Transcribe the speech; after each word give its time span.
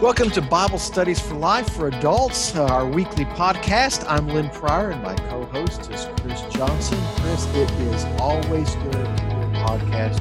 Welcome 0.00 0.30
to 0.30 0.40
Bible 0.40 0.78
Studies 0.78 1.20
for 1.20 1.34
Life 1.34 1.74
for 1.74 1.88
Adults, 1.88 2.56
uh, 2.56 2.64
our 2.64 2.86
weekly 2.86 3.26
podcast. 3.26 4.02
I'm 4.08 4.28
Lynn 4.28 4.48
Pryor, 4.48 4.92
and 4.92 5.02
my 5.02 5.14
co 5.14 5.44
host 5.44 5.90
is 5.90 6.08
Chris 6.22 6.40
Johnson. 6.44 6.98
Chris, 7.16 7.44
it 7.54 7.70
is 7.72 8.04
always 8.18 8.74
good 8.76 8.92
to 8.92 9.50
podcast. 9.60 10.18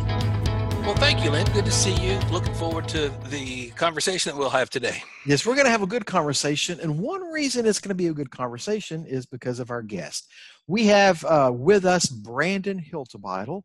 Well, 0.82 0.96
thank 0.96 1.24
you, 1.24 1.32
Lynn. 1.32 1.46
Good 1.54 1.64
to 1.64 1.72
see 1.72 1.94
you. 1.94 2.20
Looking 2.30 2.54
forward 2.56 2.90
to 2.90 3.10
the 3.30 3.70
conversation 3.70 4.34
that 4.34 4.38
we'll 4.38 4.50
have 4.50 4.70
today. 4.70 5.02
Yes, 5.26 5.46
we're 5.46 5.56
going 5.56 5.64
to 5.64 5.72
have 5.72 5.82
a 5.82 5.88
good 5.88 6.06
conversation. 6.06 6.78
And 6.82 7.00
one 7.00 7.22
reason 7.32 7.66
it's 7.66 7.80
going 7.80 7.88
to 7.88 7.96
be 7.96 8.08
a 8.08 8.14
good 8.14 8.32
conversation 8.32 9.06
is 9.06 9.26
because 9.26 9.62
of 9.62 9.72
our 9.72 9.82
guest. 9.82 10.28
We 10.68 10.88
have 10.88 11.24
uh, 11.24 11.54
with 11.56 11.86
us 11.86 12.08
Brandon 12.08 12.84
Hiltebeitel. 12.84 13.62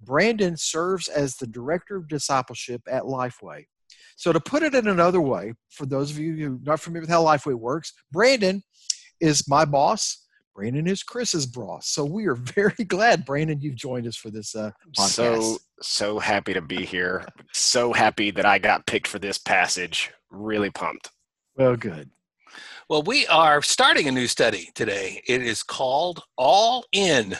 Brandon 0.00 0.56
serves 0.56 1.06
as 1.06 1.36
the 1.36 1.46
Director 1.46 1.94
of 1.94 2.08
Discipleship 2.08 2.82
at 2.88 3.04
Lifeway. 3.04 3.66
So 4.22 4.32
to 4.32 4.38
put 4.38 4.62
it 4.62 4.76
in 4.76 4.86
another 4.86 5.20
way, 5.20 5.52
for 5.68 5.84
those 5.84 6.12
of 6.12 6.18
you 6.20 6.36
who 6.36 6.54
are 6.54 6.58
not 6.62 6.78
familiar 6.78 7.00
with 7.00 7.10
how 7.10 7.24
Lifeway 7.24 7.54
works, 7.54 7.92
Brandon 8.12 8.62
is 9.18 9.48
my 9.48 9.64
boss. 9.64 10.28
Brandon 10.54 10.86
is 10.86 11.02
Chris's 11.02 11.44
boss. 11.44 11.88
So 11.88 12.04
we 12.04 12.26
are 12.26 12.34
very 12.54 12.84
glad, 12.86 13.24
Brandon, 13.24 13.60
you've 13.60 13.74
joined 13.74 14.06
us 14.06 14.14
for 14.14 14.30
this 14.30 14.54
uh, 14.54 14.70
podcast. 14.96 15.08
So 15.08 15.58
so 15.80 16.18
happy 16.20 16.52
to 16.52 16.60
be 16.60 16.84
here. 16.84 17.26
so 17.52 17.92
happy 17.92 18.30
that 18.30 18.46
I 18.46 18.60
got 18.60 18.86
picked 18.86 19.08
for 19.08 19.18
this 19.18 19.38
passage. 19.38 20.12
Really 20.30 20.70
pumped. 20.70 21.10
Well, 21.56 21.74
good. 21.74 22.08
Well, 22.88 23.02
we 23.02 23.26
are 23.26 23.60
starting 23.60 24.06
a 24.06 24.12
new 24.12 24.28
study 24.28 24.70
today. 24.76 25.20
It 25.26 25.42
is 25.42 25.64
called 25.64 26.22
All 26.38 26.84
In. 26.92 27.36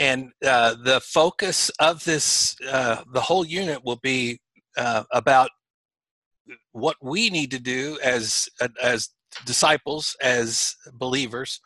And 0.00 0.32
uh, 0.44 0.74
the 0.82 1.00
focus 1.00 1.70
of 1.78 2.02
this, 2.02 2.56
uh, 2.68 3.04
the 3.12 3.20
whole 3.20 3.46
unit 3.46 3.84
will 3.84 4.00
be 4.02 4.40
uh, 4.76 5.04
about 5.12 5.50
what 6.72 6.96
we 7.02 7.30
need 7.30 7.50
to 7.52 7.58
do 7.58 7.98
as 8.02 8.48
as 8.82 9.10
disciples, 9.44 10.16
as 10.22 10.76
believers, 10.92 11.60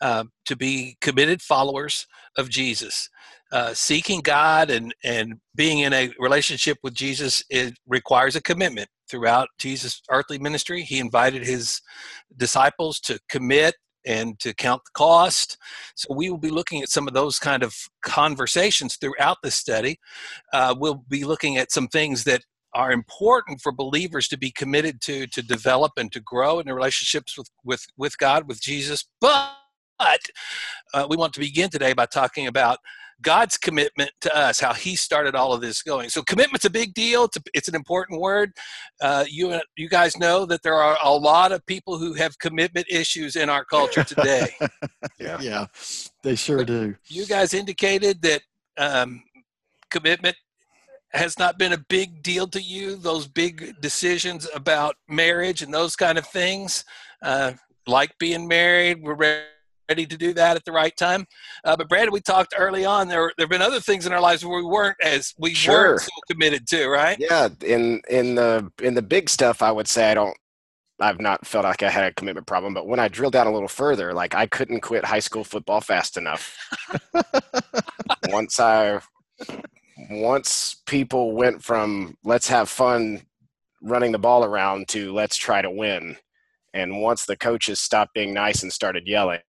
uh, 0.00 0.24
to 0.46 0.56
be 0.56 0.96
committed 1.00 1.42
followers 1.42 2.06
of 2.36 2.48
Jesus. 2.48 3.08
Uh, 3.52 3.74
seeking 3.74 4.20
God 4.20 4.70
and 4.70 4.94
and 5.02 5.34
being 5.56 5.80
in 5.80 5.92
a 5.92 6.12
relationship 6.18 6.78
with 6.82 6.94
Jesus 6.94 7.42
it 7.50 7.74
requires 7.86 8.36
a 8.36 8.42
commitment. 8.42 8.88
Throughout 9.10 9.48
Jesus' 9.58 10.02
earthly 10.08 10.38
ministry, 10.38 10.82
he 10.82 11.00
invited 11.00 11.44
his 11.44 11.80
disciples 12.36 13.00
to 13.00 13.18
commit 13.28 13.74
and 14.06 14.38
to 14.38 14.54
count 14.54 14.82
the 14.84 14.90
cost. 14.94 15.58
So 15.94 16.14
we 16.14 16.30
will 16.30 16.38
be 16.38 16.50
looking 16.50 16.80
at 16.80 16.88
some 16.88 17.08
of 17.08 17.14
those 17.14 17.38
kind 17.38 17.62
of 17.62 17.74
conversations 18.02 18.96
throughout 18.96 19.38
the 19.42 19.50
study. 19.50 19.98
Uh, 20.52 20.74
we'll 20.78 21.04
be 21.08 21.24
looking 21.24 21.56
at 21.56 21.72
some 21.72 21.88
things 21.88 22.24
that 22.24 22.42
are 22.74 22.92
important 22.92 23.60
for 23.60 23.72
believers 23.72 24.28
to 24.28 24.38
be 24.38 24.50
committed 24.50 25.00
to 25.02 25.26
to 25.28 25.42
develop 25.42 25.92
and 25.96 26.12
to 26.12 26.20
grow 26.20 26.60
in 26.60 26.66
their 26.66 26.74
relationships 26.74 27.36
with 27.36 27.50
with 27.64 27.84
with 27.96 28.18
God 28.18 28.48
with 28.48 28.60
Jesus 28.60 29.08
but 29.20 29.56
uh, 30.94 31.06
we 31.08 31.16
want 31.16 31.32
to 31.34 31.40
begin 31.40 31.68
today 31.68 31.92
by 31.92 32.06
talking 32.06 32.46
about 32.46 32.78
God's 33.22 33.58
commitment 33.58 34.10
to 34.22 34.34
us, 34.34 34.60
how 34.60 34.72
He 34.72 34.96
started 34.96 35.34
all 35.34 35.52
of 35.52 35.60
this 35.60 35.82
going. 35.82 36.08
So, 36.08 36.22
commitment's 36.22 36.64
a 36.64 36.70
big 36.70 36.94
deal. 36.94 37.24
It's, 37.24 37.36
a, 37.36 37.40
it's 37.52 37.68
an 37.68 37.74
important 37.74 38.20
word. 38.20 38.52
Uh, 39.00 39.24
you 39.28 39.60
you 39.76 39.88
guys 39.88 40.16
know 40.18 40.46
that 40.46 40.62
there 40.62 40.74
are 40.74 40.96
a 41.02 41.12
lot 41.12 41.52
of 41.52 41.64
people 41.66 41.98
who 41.98 42.14
have 42.14 42.38
commitment 42.38 42.86
issues 42.88 43.36
in 43.36 43.48
our 43.48 43.64
culture 43.64 44.04
today. 44.04 44.48
yeah, 45.18 45.38
yeah, 45.40 45.66
they 46.22 46.34
sure 46.34 46.64
do. 46.64 46.94
You 47.08 47.26
guys 47.26 47.52
indicated 47.52 48.22
that 48.22 48.42
um, 48.78 49.22
commitment 49.90 50.36
has 51.12 51.38
not 51.38 51.58
been 51.58 51.72
a 51.72 51.84
big 51.88 52.22
deal 52.22 52.46
to 52.48 52.60
you, 52.60 52.96
those 52.96 53.26
big 53.26 53.80
decisions 53.80 54.48
about 54.54 54.96
marriage 55.08 55.62
and 55.62 55.74
those 55.74 55.96
kind 55.96 56.18
of 56.18 56.26
things, 56.26 56.84
uh, 57.22 57.52
like 57.86 58.16
being 58.18 58.46
married, 58.46 59.02
we're 59.02 59.42
ready 59.88 60.06
to 60.06 60.16
do 60.16 60.32
that 60.32 60.56
at 60.56 60.64
the 60.64 60.72
right 60.72 60.96
time. 60.96 61.26
Uh, 61.64 61.76
but 61.76 61.88
Brandon, 61.88 62.12
we 62.12 62.20
talked 62.20 62.54
early 62.56 62.84
on, 62.84 63.08
there, 63.08 63.32
there 63.36 63.44
have 63.44 63.50
been 63.50 63.62
other 63.62 63.80
things 63.80 64.06
in 64.06 64.12
our 64.12 64.20
lives 64.20 64.44
where 64.44 64.56
we 64.56 64.64
weren't 64.64 64.96
as, 65.02 65.34
we 65.38 65.52
sure. 65.52 65.90
weren't 65.90 66.00
so 66.02 66.10
committed 66.30 66.66
to, 66.68 66.88
right? 66.88 67.16
Yeah. 67.18 67.48
In, 67.64 68.00
in 68.08 68.36
the, 68.36 68.70
in 68.80 68.94
the 68.94 69.02
big 69.02 69.28
stuff, 69.28 69.62
I 69.62 69.72
would 69.72 69.88
say 69.88 70.10
I 70.10 70.14
don't, 70.14 70.36
I've 71.00 71.20
not 71.20 71.46
felt 71.46 71.64
like 71.64 71.82
I 71.82 71.90
had 71.90 72.04
a 72.04 72.12
commitment 72.12 72.46
problem, 72.46 72.74
but 72.74 72.86
when 72.86 73.00
I 73.00 73.08
drilled 73.08 73.32
down 73.32 73.46
a 73.46 73.52
little 73.52 73.68
further, 73.68 74.12
like 74.12 74.34
I 74.34 74.46
couldn't 74.46 74.80
quit 74.80 75.04
high 75.04 75.18
school 75.18 75.44
football 75.44 75.80
fast 75.80 76.18
enough. 76.18 76.56
Once 78.28 78.60
I 78.60 79.00
once 80.10 80.82
people 80.86 81.32
went 81.32 81.62
from 81.62 82.16
let's 82.24 82.48
have 82.48 82.68
fun 82.68 83.22
running 83.82 84.12
the 84.12 84.18
ball 84.18 84.44
around 84.44 84.88
to 84.88 85.12
let's 85.12 85.36
try 85.36 85.62
to 85.62 85.70
win. 85.70 86.16
And 86.74 87.00
once 87.00 87.24
the 87.24 87.36
coaches 87.36 87.80
stopped 87.80 88.14
being 88.14 88.34
nice 88.34 88.62
and 88.62 88.72
started 88.72 89.06
yelling 89.06 89.40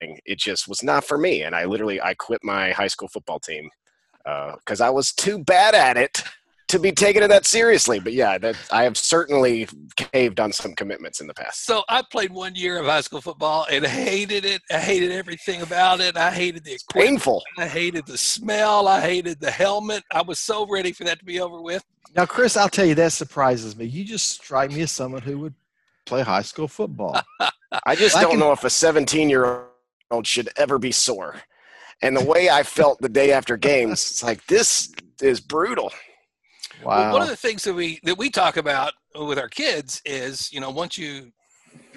it 0.00 0.38
just 0.38 0.66
was 0.66 0.82
not 0.82 1.04
for 1.04 1.18
me. 1.18 1.42
And 1.42 1.54
i 1.54 1.64
literally 1.64 2.00
i 2.00 2.14
quit 2.14 2.42
my 2.42 2.72
high 2.72 2.86
school 2.88 3.08
football 3.08 3.38
team 3.38 3.68
because 4.24 4.80
uh, 4.80 4.86
i 4.86 4.90
was 4.90 5.12
too 5.12 5.42
bad 5.44 5.74
at 5.74 5.96
it 5.96 6.22
to 6.70 6.78
be 6.78 6.92
taken 6.92 7.22
at 7.22 7.28
that 7.30 7.46
seriously. 7.46 8.00
But 8.00 8.12
yeah, 8.12 8.38
that 8.38 8.56
I 8.70 8.84
have 8.84 8.96
certainly 8.96 9.68
caved 9.96 10.40
on 10.40 10.52
some 10.52 10.74
commitments 10.74 11.20
in 11.20 11.26
the 11.26 11.34
past. 11.34 11.66
So 11.66 11.82
I 11.88 12.02
played 12.02 12.32
one 12.32 12.54
year 12.54 12.78
of 12.78 12.86
high 12.86 13.00
school 13.00 13.20
football 13.20 13.66
and 13.70 13.84
hated 13.84 14.44
it. 14.44 14.62
I 14.70 14.78
hated 14.78 15.12
everything 15.12 15.62
about 15.62 16.00
it. 16.00 16.16
I 16.16 16.30
hated 16.30 16.64
the 16.64 16.74
equipment. 16.74 17.10
painful. 17.10 17.42
I 17.58 17.66
hated 17.66 18.06
the 18.06 18.18
smell. 18.18 18.88
I 18.88 19.00
hated 19.00 19.40
the 19.40 19.50
helmet. 19.50 20.02
I 20.12 20.22
was 20.22 20.38
so 20.38 20.66
ready 20.66 20.92
for 20.92 21.04
that 21.04 21.18
to 21.18 21.24
be 21.24 21.40
over 21.40 21.60
with. 21.60 21.84
Now, 22.16 22.26
Chris, 22.26 22.56
I'll 22.56 22.68
tell 22.68 22.86
you 22.86 22.94
that 22.96 23.12
surprises 23.12 23.76
me. 23.76 23.84
You 23.84 24.04
just 24.04 24.28
strike 24.28 24.72
me 24.72 24.82
as 24.82 24.90
someone 24.90 25.22
who 25.22 25.38
would 25.38 25.54
play 26.06 26.22
high 26.22 26.42
school 26.42 26.68
football. 26.68 27.20
I 27.86 27.94
just 27.94 28.16
I 28.16 28.22
don't 28.22 28.32
can... 28.32 28.40
know 28.40 28.52
if 28.52 28.64
a 28.64 28.70
17 28.70 29.30
year 29.30 29.64
old 30.10 30.26
should 30.26 30.48
ever 30.56 30.78
be 30.78 30.92
sore. 30.92 31.36
And 32.02 32.16
the 32.16 32.24
way 32.24 32.48
I 32.48 32.62
felt 32.62 33.00
the 33.00 33.08
day 33.08 33.32
after 33.32 33.56
games, 33.56 33.92
it's 33.92 34.22
like 34.22 34.44
this 34.46 34.92
is 35.20 35.40
brutal. 35.40 35.92
Wow. 36.82 36.98
Well, 36.98 37.12
one 37.12 37.22
of 37.22 37.28
the 37.28 37.36
things 37.36 37.64
that 37.64 37.74
we 37.74 38.00
that 38.04 38.16
we 38.16 38.30
talk 38.30 38.56
about 38.56 38.94
with 39.14 39.38
our 39.38 39.48
kids 39.48 40.00
is, 40.04 40.52
you 40.52 40.60
know, 40.60 40.70
once 40.70 40.96
you 40.96 41.32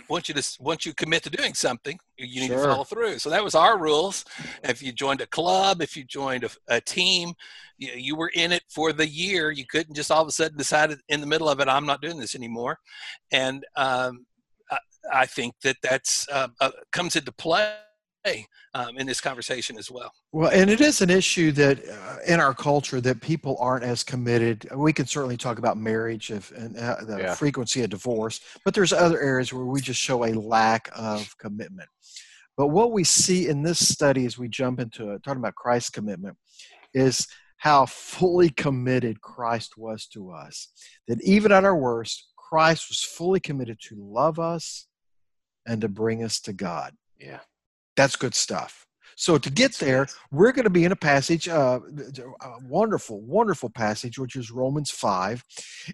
once 0.10 0.28
you 0.28 0.36
just 0.36 0.60
once 0.60 0.86
you 0.86 0.94
commit 0.94 1.24
to 1.24 1.30
doing 1.30 1.54
something, 1.54 1.98
you 2.18 2.42
need 2.42 2.48
sure. 2.48 2.58
to 2.58 2.72
follow 2.72 2.84
through. 2.84 3.20
So 3.20 3.30
that 3.30 3.44
was 3.44 3.56
our 3.56 3.78
rules. 3.78 4.26
If 4.64 4.82
you 4.82 4.92
joined 4.92 5.22
a 5.22 5.28
club, 5.28 5.82
if 5.82 5.96
you 5.96 6.04
joined 6.04 6.44
a, 6.44 6.50
a 6.68 6.82
team, 6.82 7.34
you, 7.78 7.92
you, 7.96 8.16
were 8.16 8.32
in 8.34 8.52
it 8.52 8.64
for 8.70 8.94
the 8.94 9.08
year. 9.08 9.52
You 9.52 9.66
couldn't 9.66 9.96
just 9.96 10.12
all 10.12 10.22
of 10.22 10.28
a 10.28 10.32
sudden 10.32 10.58
decide 10.58 10.96
in 11.10 11.22
the 11.22 11.28
middle 11.28 11.50
of 11.50 11.60
it, 11.60 11.68
I'm 11.68 11.86
not 11.86 12.02
doing 12.02 12.20
this 12.20 12.36
anymore. 12.36 12.80
And 13.32 13.66
um, 13.76 14.26
I, 14.70 14.78
I, 15.14 15.26
think 15.26 15.56
that 15.64 15.78
that's 15.82 16.28
uh, 16.30 16.50
uh, 16.60 16.72
comes 16.92 17.16
into 17.16 17.32
play 17.32 17.74
um, 18.74 18.98
in 18.98 19.06
this 19.06 19.22
conversation 19.22 19.78
as 19.78 19.92
well. 19.92 20.12
Well, 20.32 20.52
and 20.52 20.70
it 20.70 20.82
is 20.82 21.02
an 21.02 21.10
issue 21.10 21.52
that 21.54 21.80
uh, 21.88 22.18
in 22.28 22.40
our 22.40 22.54
culture 22.54 23.02
that 23.02 23.22
people 23.22 23.58
aren't 23.60 23.84
as 23.84 24.04
committed. 24.04 24.68
We 24.74 24.94
can 24.94 25.06
certainly 25.06 25.38
talk 25.38 25.58
about 25.60 25.78
marriage 25.78 26.32
if, 26.32 26.52
and 26.52 26.78
uh, 26.78 26.98
the 27.06 27.18
yeah. 27.18 27.36
frequency 27.36 27.84
of 27.84 27.90
divorce, 27.90 28.40
but 28.66 28.74
there's 28.74 28.94
other 28.94 29.20
areas 29.20 29.54
where 29.54 29.66
we 29.66 29.82
just 29.82 30.00
show 30.00 30.26
a 30.26 30.34
lack 30.34 30.90
of 30.96 31.38
commitment. 31.38 31.90
But 32.56 32.68
what 32.68 32.92
we 32.92 33.04
see 33.04 33.48
in 33.48 33.64
this 33.64 33.88
study 33.88 34.26
as 34.26 34.38
we 34.38 34.48
jump 34.48 34.80
into 34.80 35.12
it, 35.12 35.24
talking 35.24 35.40
about 35.40 35.56
Christ's 35.56 35.90
commitment, 35.90 36.38
is 36.94 37.28
how 37.58 37.86
fully 37.86 38.50
committed 38.50 39.22
Christ 39.22 39.78
was 39.78 40.06
to 40.08 40.32
us. 40.32 40.68
That 41.08 41.22
even 41.24 41.52
at 41.52 41.64
our 41.64 41.76
worst, 41.76 42.28
Christ 42.36 42.90
was 42.90 43.02
fully 43.02 43.40
committed 43.40 43.80
to 43.88 43.96
love 43.98 44.38
us 44.38 44.88
and 45.66 45.82
to 45.82 45.88
bring 45.88 46.24
us 46.24 46.40
to 46.42 46.54
God. 46.54 46.94
Yeah. 47.20 47.40
That's 47.96 48.16
good 48.16 48.36
stuff. 48.36 48.86
So 49.16 49.38
to 49.38 49.52
get 49.52 49.76
there, 49.76 50.08
we're 50.32 50.52
going 50.52 50.64
to 50.64 50.72
be 50.72 50.86
in 50.86 50.92
a 50.92 50.98
passage, 50.98 51.48
uh, 51.48 51.80
a 52.42 52.64
wonderful, 52.64 53.22
wonderful 53.22 53.70
passage, 53.70 54.18
which 54.18 54.36
is 54.36 54.52
Romans 54.52 54.90
5. 54.90 55.44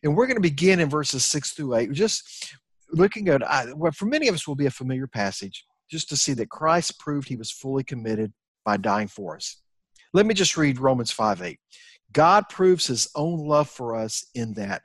And 0.03 0.15
we're 0.15 0.27
going 0.27 0.37
to 0.37 0.41
begin 0.41 0.79
in 0.79 0.89
verses 0.89 1.25
6 1.25 1.51
through 1.51 1.75
8, 1.75 1.91
just 1.91 2.55
looking 2.91 3.27
at 3.29 3.77
what 3.77 3.95
for 3.95 4.05
many 4.05 4.27
of 4.27 4.35
us 4.35 4.47
will 4.47 4.55
be 4.55 4.65
a 4.67 4.71
familiar 4.71 5.07
passage, 5.07 5.65
just 5.89 6.09
to 6.09 6.17
see 6.17 6.33
that 6.33 6.49
Christ 6.49 6.99
proved 6.99 7.27
he 7.27 7.35
was 7.35 7.51
fully 7.51 7.83
committed 7.83 8.31
by 8.65 8.77
dying 8.77 9.07
for 9.07 9.35
us. 9.35 9.61
Let 10.13 10.25
me 10.25 10.33
just 10.33 10.57
read 10.57 10.79
Romans 10.79 11.11
5 11.11 11.41
8. 11.41 11.59
God 12.11 12.49
proves 12.49 12.87
his 12.87 13.07
own 13.15 13.39
love 13.39 13.69
for 13.69 13.95
us 13.95 14.25
in 14.33 14.53
that 14.53 14.81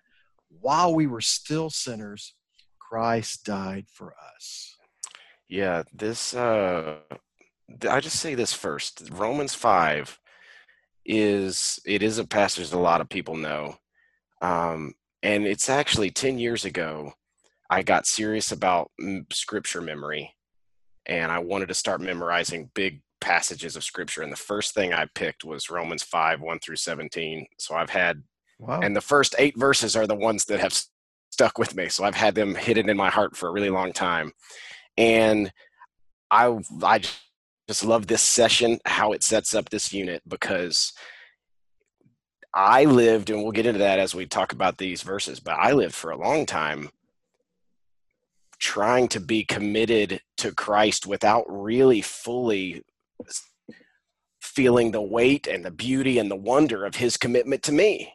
while 0.60 0.94
we 0.94 1.06
were 1.06 1.20
still 1.20 1.70
sinners, 1.70 2.34
Christ 2.78 3.44
died 3.44 3.86
for 3.88 4.14
us. 4.34 4.76
Yeah, 5.48 5.82
this 5.92 6.34
uh 6.34 6.96
I 7.88 8.00
just 8.00 8.20
say 8.20 8.34
this 8.34 8.52
first. 8.52 9.08
Romans 9.12 9.54
5 9.54 10.18
is 11.06 11.78
it 11.84 12.02
is 12.02 12.18
a 12.18 12.26
passage 12.26 12.70
that 12.70 12.76
a 12.76 12.78
lot 12.78 13.00
of 13.00 13.08
people 13.08 13.36
know. 13.36 13.76
Um 14.40 14.94
and 15.22 15.46
it's 15.46 15.68
actually 15.68 16.10
10 16.10 16.38
years 16.38 16.64
ago 16.64 17.12
I 17.70 17.82
got 17.82 18.06
serious 18.06 18.52
about 18.52 18.90
scripture 19.32 19.80
memory 19.80 20.34
and 21.06 21.32
I 21.32 21.38
wanted 21.38 21.68
to 21.68 21.74
start 21.74 22.00
memorizing 22.00 22.70
big 22.74 23.02
passages 23.20 23.74
of 23.74 23.84
scripture 23.84 24.22
and 24.22 24.32
the 24.32 24.36
first 24.36 24.74
thing 24.74 24.92
I 24.92 25.06
picked 25.14 25.44
was 25.44 25.70
Romans 25.70 26.02
5 26.02 26.40
1 26.40 26.58
through 26.60 26.76
17. 26.76 27.46
So 27.58 27.74
I've 27.74 27.90
had 27.90 28.22
wow. 28.58 28.80
and 28.80 28.94
the 28.94 29.00
first 29.00 29.34
8 29.38 29.58
verses 29.58 29.96
are 29.96 30.06
the 30.06 30.14
ones 30.14 30.44
that 30.46 30.60
have 30.60 30.78
stuck 31.34 31.58
with 31.58 31.74
me. 31.74 31.88
So 31.88 32.04
I've 32.04 32.14
had 32.14 32.34
them 32.34 32.54
hidden 32.54 32.88
in 32.88 32.96
my 32.96 33.10
heart 33.10 33.36
for 33.36 33.48
a 33.48 33.52
really 33.52 33.70
long 33.70 33.92
time. 33.92 34.32
And 34.96 35.52
I, 36.30 36.58
I 36.82 37.00
just 37.68 37.84
love 37.84 38.06
this 38.06 38.22
session, 38.22 38.78
how 38.84 39.12
it 39.12 39.22
sets 39.22 39.54
up 39.54 39.70
this 39.70 39.92
unit, 39.92 40.22
because 40.26 40.92
I 42.54 42.84
lived, 42.84 43.30
and 43.30 43.42
we'll 43.42 43.52
get 43.52 43.66
into 43.66 43.80
that 43.80 43.98
as 43.98 44.14
we 44.14 44.26
talk 44.26 44.52
about 44.52 44.78
these 44.78 45.02
verses, 45.02 45.40
but 45.40 45.58
I 45.58 45.72
lived 45.72 45.94
for 45.94 46.10
a 46.10 46.16
long 46.16 46.46
time 46.46 46.90
trying 48.58 49.08
to 49.08 49.20
be 49.20 49.44
committed 49.44 50.20
to 50.38 50.52
Christ 50.52 51.06
without 51.06 51.44
really 51.48 52.00
fully 52.00 52.82
feeling 54.40 54.92
the 54.92 55.02
weight 55.02 55.46
and 55.46 55.64
the 55.64 55.70
beauty 55.70 56.18
and 56.18 56.30
the 56.30 56.36
wonder 56.36 56.84
of 56.84 56.96
his 56.96 57.16
commitment 57.16 57.62
to 57.64 57.72
me. 57.72 58.12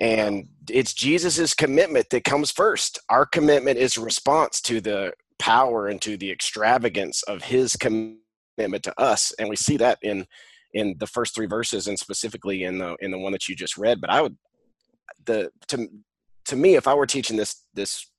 And 0.00 0.48
it's 0.68 0.92
Jesus's 0.92 1.54
commitment 1.54 2.10
that 2.10 2.24
comes 2.24 2.50
first. 2.50 2.98
Our 3.08 3.24
commitment 3.24 3.78
is 3.78 3.96
a 3.96 4.00
response 4.00 4.60
to 4.62 4.80
the 4.80 5.12
power 5.38 5.88
and 5.88 6.00
to 6.02 6.16
the 6.16 6.30
extravagance 6.30 7.22
of 7.24 7.44
his 7.44 7.76
commitment 7.76 8.82
to 8.82 9.00
us. 9.00 9.32
And 9.38 9.48
we 9.48 9.56
see 9.56 9.76
that 9.78 9.98
in 10.02 10.26
in 10.72 10.96
the 10.98 11.06
first 11.06 11.34
three 11.34 11.46
verses 11.46 11.86
and 11.86 11.98
specifically 11.98 12.64
in 12.64 12.78
the 12.78 12.96
in 13.00 13.10
the 13.10 13.18
one 13.18 13.32
that 13.32 13.48
you 13.48 13.54
just 13.54 13.76
read. 13.78 14.00
But 14.00 14.10
I 14.10 14.22
would 14.22 14.36
the 15.24 15.50
to 15.68 15.88
to 16.46 16.56
me, 16.56 16.74
if 16.74 16.86
I 16.86 16.94
were 16.94 17.06
teaching 17.06 17.36
this 17.36 17.64
this 17.74 18.10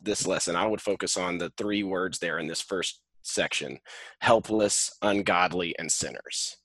this 0.00 0.26
lesson, 0.26 0.56
I 0.56 0.66
would 0.66 0.80
focus 0.80 1.16
on 1.16 1.38
the 1.38 1.52
three 1.56 1.82
words 1.82 2.18
there 2.18 2.38
in 2.38 2.46
this 2.46 2.60
first 2.60 3.00
section 3.22 3.78
helpless, 4.20 4.92
ungodly, 5.02 5.74
and 5.78 5.90
sinners. 5.90 6.56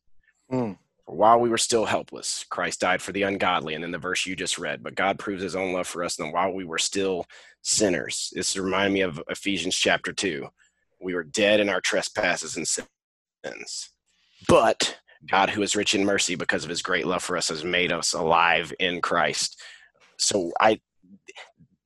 Mm. 0.51 0.77
While 1.11 1.39
we 1.39 1.49
were 1.49 1.57
still 1.57 1.85
helpless, 1.85 2.45
Christ 2.49 2.81
died 2.81 3.01
for 3.01 3.11
the 3.11 3.23
ungodly. 3.23 3.73
And 3.73 3.83
then 3.83 3.91
the 3.91 3.97
verse 3.97 4.25
you 4.25 4.35
just 4.35 4.59
read, 4.59 4.83
but 4.83 4.95
God 4.95 5.17
proves 5.17 5.41
his 5.41 5.55
own 5.55 5.73
love 5.73 5.87
for 5.87 6.03
us. 6.03 6.19
And 6.19 6.31
while 6.31 6.51
we 6.51 6.65
were 6.65 6.77
still 6.77 7.25
sinners, 7.63 8.31
this 8.35 8.55
reminded 8.55 8.93
me 8.93 9.01
of 9.01 9.21
Ephesians 9.27 9.75
chapter 9.75 10.13
2. 10.13 10.47
We 11.01 11.15
were 11.15 11.23
dead 11.23 11.59
in 11.59 11.69
our 11.69 11.81
trespasses 11.81 12.57
and 12.57 12.67
sins. 12.67 13.89
But 14.47 14.99
God, 15.29 15.49
who 15.49 15.61
is 15.63 15.75
rich 15.75 15.95
in 15.95 16.05
mercy 16.05 16.35
because 16.35 16.63
of 16.63 16.69
his 16.69 16.81
great 16.81 17.05
love 17.05 17.23
for 17.23 17.35
us, 17.35 17.49
has 17.49 17.63
made 17.63 17.91
us 17.91 18.13
alive 18.13 18.71
in 18.79 19.01
Christ. 19.01 19.61
So 20.17 20.51
I 20.59 20.79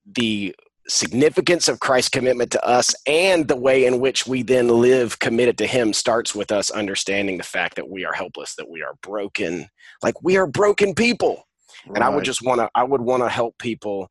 the 0.06 0.56
significance 0.88 1.68
of 1.68 1.80
Christ's 1.80 2.10
commitment 2.10 2.52
to 2.52 2.66
us 2.66 2.94
and 3.08 3.48
the 3.48 3.56
way 3.56 3.86
in 3.86 4.00
which 4.00 4.28
we 4.28 4.44
then 4.44 4.68
live 4.68 5.20
committed 5.20 5.58
to 5.60 5.68
Him 5.68 5.94
starts 5.94 6.36
with 6.36 6.52
us 6.52 6.70
understanding 6.70 7.38
the 7.38 7.44
fact 7.44 7.76
that 7.76 7.90
we 7.90 8.06
are 8.06 8.14
helpless, 8.14 8.56
that 8.56 8.70
we 8.70 8.82
are 8.82 8.96
broken. 9.02 9.68
Like 10.02 10.22
we 10.22 10.38
are 10.38 10.48
broken 10.48 10.94
people. 10.94 11.48
Right. 11.88 11.96
And 11.96 12.04
I 12.04 12.10
would 12.10 12.24
just 12.24 12.42
want 12.42 12.60
to, 12.60 12.70
I 12.76 12.84
would 12.84 13.02
want 13.02 13.24
to 13.24 13.30
help 13.30 13.58
people 13.58 14.10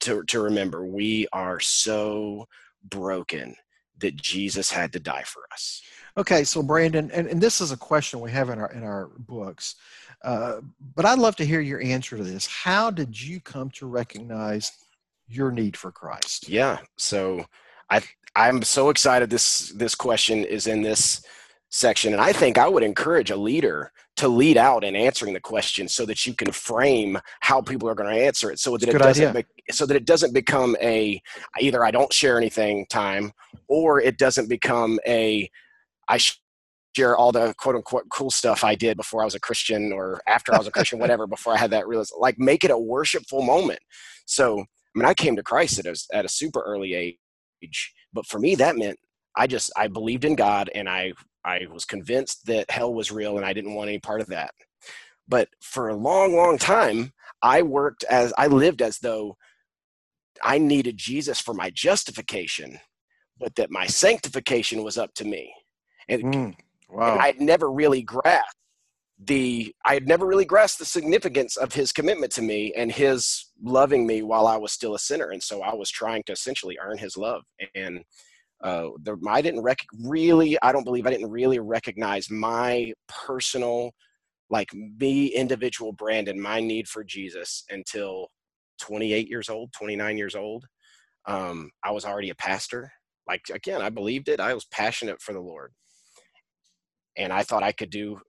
to, 0.00 0.22
to 0.24 0.40
remember 0.40 0.86
we 0.86 1.26
are 1.32 1.60
so 1.60 2.46
broken 2.84 3.54
that 3.98 4.16
Jesus 4.16 4.70
had 4.70 4.92
to 4.92 5.00
die 5.00 5.24
for 5.24 5.42
us. 5.52 5.82
Okay, 6.16 6.44
so 6.44 6.62
Brandon, 6.62 7.10
and, 7.12 7.26
and 7.26 7.40
this 7.40 7.60
is 7.60 7.72
a 7.72 7.76
question 7.76 8.20
we 8.20 8.30
have 8.30 8.48
in 8.50 8.58
our 8.58 8.72
in 8.72 8.82
our 8.82 9.10
books, 9.18 9.76
uh, 10.24 10.60
but 10.96 11.04
I'd 11.04 11.18
love 11.18 11.36
to 11.36 11.46
hear 11.46 11.60
your 11.60 11.80
answer 11.80 12.16
to 12.16 12.24
this. 12.24 12.46
How 12.46 12.90
did 12.90 13.20
you 13.20 13.40
come 13.40 13.70
to 13.70 13.86
recognize 13.86 14.72
your 15.28 15.50
need 15.50 15.76
for 15.76 15.92
Christ? 15.92 16.48
Yeah. 16.48 16.78
So 16.96 17.44
I 17.90 18.02
I'm 18.34 18.62
so 18.62 18.90
excited 18.90 19.30
this 19.30 19.70
this 19.70 19.94
question 19.94 20.44
is 20.44 20.66
in 20.66 20.82
this 20.82 21.22
section 21.70 22.12
and 22.14 22.22
I 22.22 22.32
think 22.32 22.56
I 22.56 22.68
would 22.68 22.82
encourage 22.82 23.30
a 23.30 23.36
leader 23.36 23.92
to 24.16 24.26
lead 24.26 24.56
out 24.56 24.82
in 24.82 24.96
answering 24.96 25.32
the 25.32 25.40
question 25.40 25.86
so 25.86 26.04
that 26.06 26.26
you 26.26 26.34
can 26.34 26.50
frame 26.50 27.18
how 27.40 27.60
people 27.60 27.88
are 27.88 27.94
going 27.94 28.12
to 28.12 28.20
answer 28.20 28.50
it 28.50 28.58
so 28.58 28.76
that 28.76 28.88
it 28.88 28.98
doesn't 28.98 29.32
be, 29.32 29.44
so 29.70 29.86
that 29.86 29.96
it 29.96 30.06
doesn't 30.06 30.34
become 30.34 30.76
a 30.80 31.22
either 31.60 31.84
I 31.84 31.90
don't 31.90 32.12
share 32.12 32.36
anything 32.36 32.86
time 32.86 33.32
or 33.68 34.00
it 34.00 34.18
doesn't 34.18 34.48
become 34.48 34.98
a 35.06 35.48
I 36.08 36.18
share 36.96 37.16
all 37.16 37.30
the 37.30 37.54
quote 37.58 37.76
unquote 37.76 38.08
cool 38.10 38.30
stuff 38.30 38.64
I 38.64 38.74
did 38.74 38.96
before 38.96 39.22
I 39.22 39.24
was 39.24 39.36
a 39.36 39.40
Christian 39.40 39.92
or 39.92 40.20
after 40.26 40.52
I 40.52 40.58
was 40.58 40.66
a 40.66 40.72
Christian, 40.72 40.98
whatever, 41.00 41.28
before 41.28 41.54
I 41.54 41.58
had 41.58 41.70
that 41.70 41.86
realization. 41.86 42.18
Like 42.18 42.38
make 42.38 42.64
it 42.64 42.72
a 42.72 42.78
worshipful 42.78 43.42
moment. 43.42 43.78
So 44.26 44.64
mean, 44.98 45.08
I 45.08 45.14
came 45.14 45.36
to 45.36 45.42
Christ 45.42 45.78
at 45.78 45.86
a, 45.86 45.96
at 46.12 46.24
a 46.24 46.28
super 46.28 46.60
early 46.60 46.94
age, 46.94 47.94
but 48.12 48.26
for 48.26 48.38
me, 48.38 48.54
that 48.56 48.76
meant 48.76 48.98
I 49.36 49.46
just, 49.46 49.70
I 49.76 49.88
believed 49.88 50.24
in 50.24 50.34
God 50.34 50.70
and 50.74 50.88
I, 50.88 51.12
I 51.44 51.66
was 51.72 51.84
convinced 51.84 52.46
that 52.46 52.70
hell 52.70 52.92
was 52.92 53.12
real 53.12 53.36
and 53.36 53.46
I 53.46 53.52
didn't 53.52 53.74
want 53.74 53.88
any 53.88 53.98
part 53.98 54.20
of 54.20 54.26
that. 54.28 54.52
But 55.28 55.48
for 55.60 55.88
a 55.88 55.96
long, 55.96 56.34
long 56.34 56.58
time, 56.58 57.12
I 57.42 57.62
worked 57.62 58.04
as, 58.04 58.32
I 58.36 58.48
lived 58.48 58.82
as 58.82 58.98
though 58.98 59.36
I 60.42 60.58
needed 60.58 60.96
Jesus 60.96 61.40
for 61.40 61.54
my 61.54 61.70
justification, 61.70 62.78
but 63.38 63.54
that 63.56 63.70
my 63.70 63.86
sanctification 63.86 64.82
was 64.82 64.98
up 64.98 65.14
to 65.14 65.24
me. 65.24 65.52
And, 66.08 66.22
mm, 66.22 66.54
wow. 66.88 67.12
and 67.12 67.22
I'd 67.22 67.40
never 67.40 67.70
really 67.70 68.02
grasped 68.02 68.57
the 69.18 69.74
I 69.84 69.94
had 69.94 70.06
never 70.06 70.26
really 70.26 70.44
grasped 70.44 70.78
the 70.78 70.84
significance 70.84 71.56
of 71.56 71.72
his 71.72 71.90
commitment 71.92 72.32
to 72.32 72.42
me 72.42 72.72
and 72.76 72.92
his 72.92 73.46
loving 73.62 74.06
me 74.06 74.22
while 74.22 74.46
I 74.46 74.56
was 74.56 74.72
still 74.72 74.94
a 74.94 74.98
sinner, 74.98 75.30
and 75.30 75.42
so 75.42 75.62
I 75.62 75.74
was 75.74 75.90
trying 75.90 76.22
to 76.26 76.32
essentially 76.32 76.78
earn 76.80 76.98
his 76.98 77.16
love. 77.16 77.42
And 77.74 78.04
uh, 78.62 78.90
the, 79.02 79.16
I 79.28 79.40
didn't 79.42 79.62
rec- 79.62 79.86
really, 80.04 80.56
I 80.62 80.72
don't 80.72 80.84
believe 80.84 81.06
I 81.06 81.10
didn't 81.10 81.30
really 81.30 81.58
recognize 81.58 82.30
my 82.30 82.92
personal, 83.08 83.92
like 84.50 84.68
me, 84.72 85.26
individual 85.28 85.92
brand 85.92 86.28
and 86.28 86.40
my 86.40 86.60
need 86.60 86.88
for 86.88 87.02
Jesus 87.02 87.64
until 87.70 88.28
28 88.80 89.28
years 89.28 89.48
old, 89.48 89.72
29 89.72 90.16
years 90.16 90.36
old. 90.36 90.64
Um, 91.26 91.70
I 91.84 91.90
was 91.90 92.04
already 92.04 92.30
a 92.30 92.36
pastor. 92.36 92.92
Like 93.26 93.42
again, 93.52 93.82
I 93.82 93.90
believed 93.90 94.28
it. 94.28 94.38
I 94.40 94.54
was 94.54 94.64
passionate 94.66 95.20
for 95.20 95.32
the 95.32 95.40
Lord, 95.40 95.72
and 97.16 97.32
I 97.32 97.42
thought 97.42 97.64
I 97.64 97.72
could 97.72 97.90
do 97.90 98.20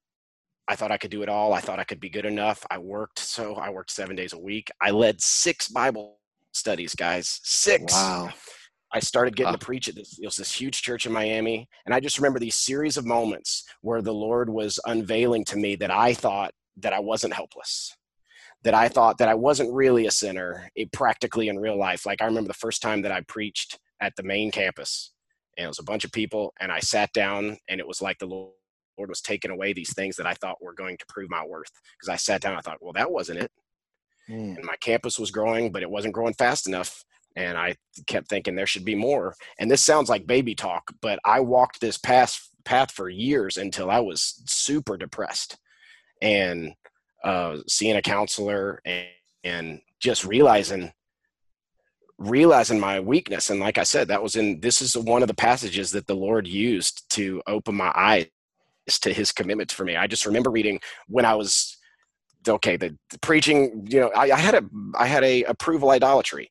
I 0.69 0.75
thought 0.75 0.92
I 0.92 0.98
could 0.98 1.10
do 1.10 1.24
it 1.24 1.30
all. 1.30 1.51
I 1.51 1.62
thought 1.62 1.80
I 1.80 1.83
could 1.83 2.00
be 2.00 2.12
good 2.12 2.27
enough. 2.27 2.63
I 2.69 2.77
worked 2.77 3.18
so 3.18 3.56
I 3.56 3.71
worked 3.71 3.89
seven 3.89 4.16
days 4.16 4.33
a 4.33 4.39
week. 4.39 4.69
I 4.80 4.92
led 4.92 5.19
six 5.19 5.68
Bible 5.68 6.19
studies, 6.51 6.94
guys. 6.94 7.39
Six. 7.44 7.92
Wow. 7.92 8.30
I 8.92 9.00
started 9.00 9.36
getting 9.36 9.54
to 9.54 9.60
preach 9.60 9.88
at 9.88 9.95
this. 9.95 10.19
It 10.19 10.25
was 10.25 10.38
this 10.38 10.54
huge 10.54 10.83
church 10.83 11.07
in 11.07 11.12
Miami, 11.12 11.68
and 11.86 11.94
I 11.94 12.00
just 12.00 12.19
remember 12.19 12.39
these 12.39 12.56
series 12.56 12.98
of 12.98 13.06
moments 13.06 13.63
where 13.81 14.01
the 14.01 14.13
Lord 14.13 14.50
was 14.50 14.80
unveiling 14.86 15.44
to 15.45 15.57
me 15.57 15.75
that 15.77 15.92
I 15.92 16.13
thought 16.13 16.54
that 16.77 16.94
I 16.94 17.00
wasn't 17.00 17.33
helpless, 17.33 17.95
that 18.63 18.74
I 18.74 18.89
thought 18.89 19.18
that 19.19 19.27
I 19.27 19.36
wasn't 19.36 19.74
really 19.74 20.06
a 20.06 20.12
sinner, 20.12 20.69
it, 20.75 20.92
practically 20.92 21.50
in 21.50 21.60
real 21.60 21.77
life. 21.77 22.06
Like 22.06 22.21
I 22.21 22.25
remember 22.25 22.47
the 22.47 22.54
first 22.54 22.81
time 22.81 23.02
that 23.04 23.11
I 23.11 23.21
preached 23.21 23.80
at 24.02 24.16
the 24.16 24.23
main 24.23 24.49
campus, 24.52 25.14
and 25.57 25.66
it 25.66 25.68
was 25.68 25.80
a 25.80 25.83
bunch 25.83 26.04
of 26.04 26.11
people, 26.11 26.54
and 26.59 26.71
I 26.71 26.80
sat 26.80 27.11
down, 27.14 27.57
and 27.68 27.80
it 27.80 27.88
was 27.88 28.02
like 28.02 28.19
the 28.19 28.28
Lord 28.28 28.54
Lord 29.00 29.10
was 29.10 29.22
taking 29.22 29.50
away 29.50 29.74
these 29.74 29.94
things 29.94 30.18
that 30.18 30.28
I 30.28 30.34
thought 30.34 30.62
were 30.62 30.74
going 30.74 30.98
to 30.98 31.06
prove 31.08 31.30
my 31.30 31.46
worth. 31.46 31.72
Because 31.94 32.10
I 32.10 32.18
sat 32.18 32.42
down, 32.42 32.58
I 32.58 32.62
thought, 32.62 32.78
well, 32.82 32.94
that 32.94 33.12
wasn't 33.12 33.40
it. 33.40 33.52
Mm. 34.30 34.58
And 34.58 34.66
my 34.66 34.76
campus 34.82 35.18
was 35.18 35.32
growing, 35.32 35.72
but 35.72 35.82
it 35.82 35.90
wasn't 35.90 36.14
growing 36.14 36.34
fast 36.34 36.68
enough. 36.68 37.04
And 37.36 37.58
I 37.58 37.76
kept 38.08 38.28
thinking 38.28 38.56
there 38.56 38.68
should 38.68 38.86
be 38.86 38.96
more. 38.96 39.34
And 39.58 39.72
this 39.72 39.82
sounds 39.82 40.10
like 40.10 40.28
baby 40.28 40.54
talk, 40.54 40.92
but 41.02 41.20
I 41.26 41.40
walked 41.40 41.80
this 41.80 41.98
path 41.98 42.46
path 42.66 42.92
for 42.92 43.10
years 43.10 43.58
until 43.58 43.90
I 43.90 44.00
was 44.00 44.44
super 44.46 44.98
depressed 44.98 45.58
and 46.22 46.74
uh, 47.24 47.58
seeing 47.68 47.96
a 47.96 48.02
counselor 48.02 48.82
and, 48.86 49.08
and 49.44 49.82
just 50.00 50.26
realizing 50.26 50.92
realizing 52.18 52.78
my 52.78 53.00
weakness 53.00 53.50
and 53.50 53.62
like 53.62 53.78
i 53.78 53.84
said 53.84 54.10
that 54.10 54.22
was 54.22 54.36
in 54.36 54.60
this 54.60 54.82
is 54.82 54.98
one 54.98 55.22
of 55.22 55.30
the 55.30 55.34
passages 55.34 55.92
that 55.92 56.06
the 56.06 56.16
lord 56.16 56.46
used 56.46 57.10
to 57.10 57.42
open 57.48 57.74
my 57.74 57.94
eyes 57.96 58.26
to 59.00 59.14
his 59.14 59.31
commitment 59.31 59.72
for 59.72 59.86
me. 59.86 59.96
I 59.96 60.08
just 60.08 60.26
remember 60.26 60.50
reading 60.50 60.80
when 61.08 61.26
I 61.26 61.36
was 61.36 61.78
okay, 62.48 62.78
the, 62.78 62.98
the 63.10 63.19
preaching, 63.19 63.86
you 63.90 64.00
know, 64.00 64.10
I, 64.16 64.31
I, 64.31 64.38
had 64.38 64.56
a 64.56 64.64
I 64.98 65.08
had 65.08 65.24
a 65.24 65.44
approval 65.44 65.92
idolatry. 65.92 66.50